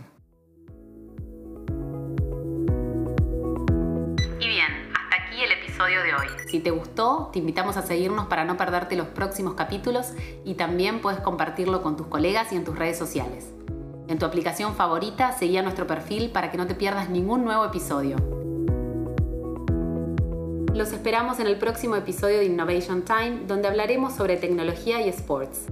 Si 6.48 6.60
te 6.60 6.72
gustó, 6.72 7.30
te 7.32 7.40
invitamos 7.40 7.78
a 7.78 7.82
seguirnos 7.82 8.28
para 8.28 8.46
no 8.46 8.58
perderte 8.58 8.96
los 8.96 9.08
próximos 9.08 9.54
capítulos 9.54 10.14
y 10.44 10.56
también 10.56 11.02
puedes 11.02 11.20
compartirlo 11.20 11.82
con 11.82 11.96
tus 11.96 12.08
colegas 12.08 12.52
y 12.52 12.56
en 12.56 12.64
tus 12.64 12.78
redes 12.78 12.98
sociales. 12.98 13.48
En 14.08 14.18
tu 14.18 14.26
aplicación 14.26 14.74
favorita, 14.76 15.32
seguí 15.34 15.58
a 15.58 15.62
nuestro 15.62 15.86
perfil 15.86 16.32
para 16.32 16.50
que 16.50 16.58
no 16.58 16.66
te 16.66 16.74
pierdas 16.74 17.10
ningún 17.10 17.44
nuevo 17.46 17.64
episodio. 17.66 18.18
Los 20.74 20.92
esperamos 20.94 21.40
en 21.40 21.48
el 21.48 21.58
próximo 21.58 21.96
episodio 21.96 22.38
de 22.38 22.46
Innovation 22.46 23.04
Time, 23.04 23.42
donde 23.48 23.68
hablaremos 23.68 24.14
sobre 24.14 24.38
tecnología 24.38 25.02
y 25.02 25.10
sports. 25.10 25.66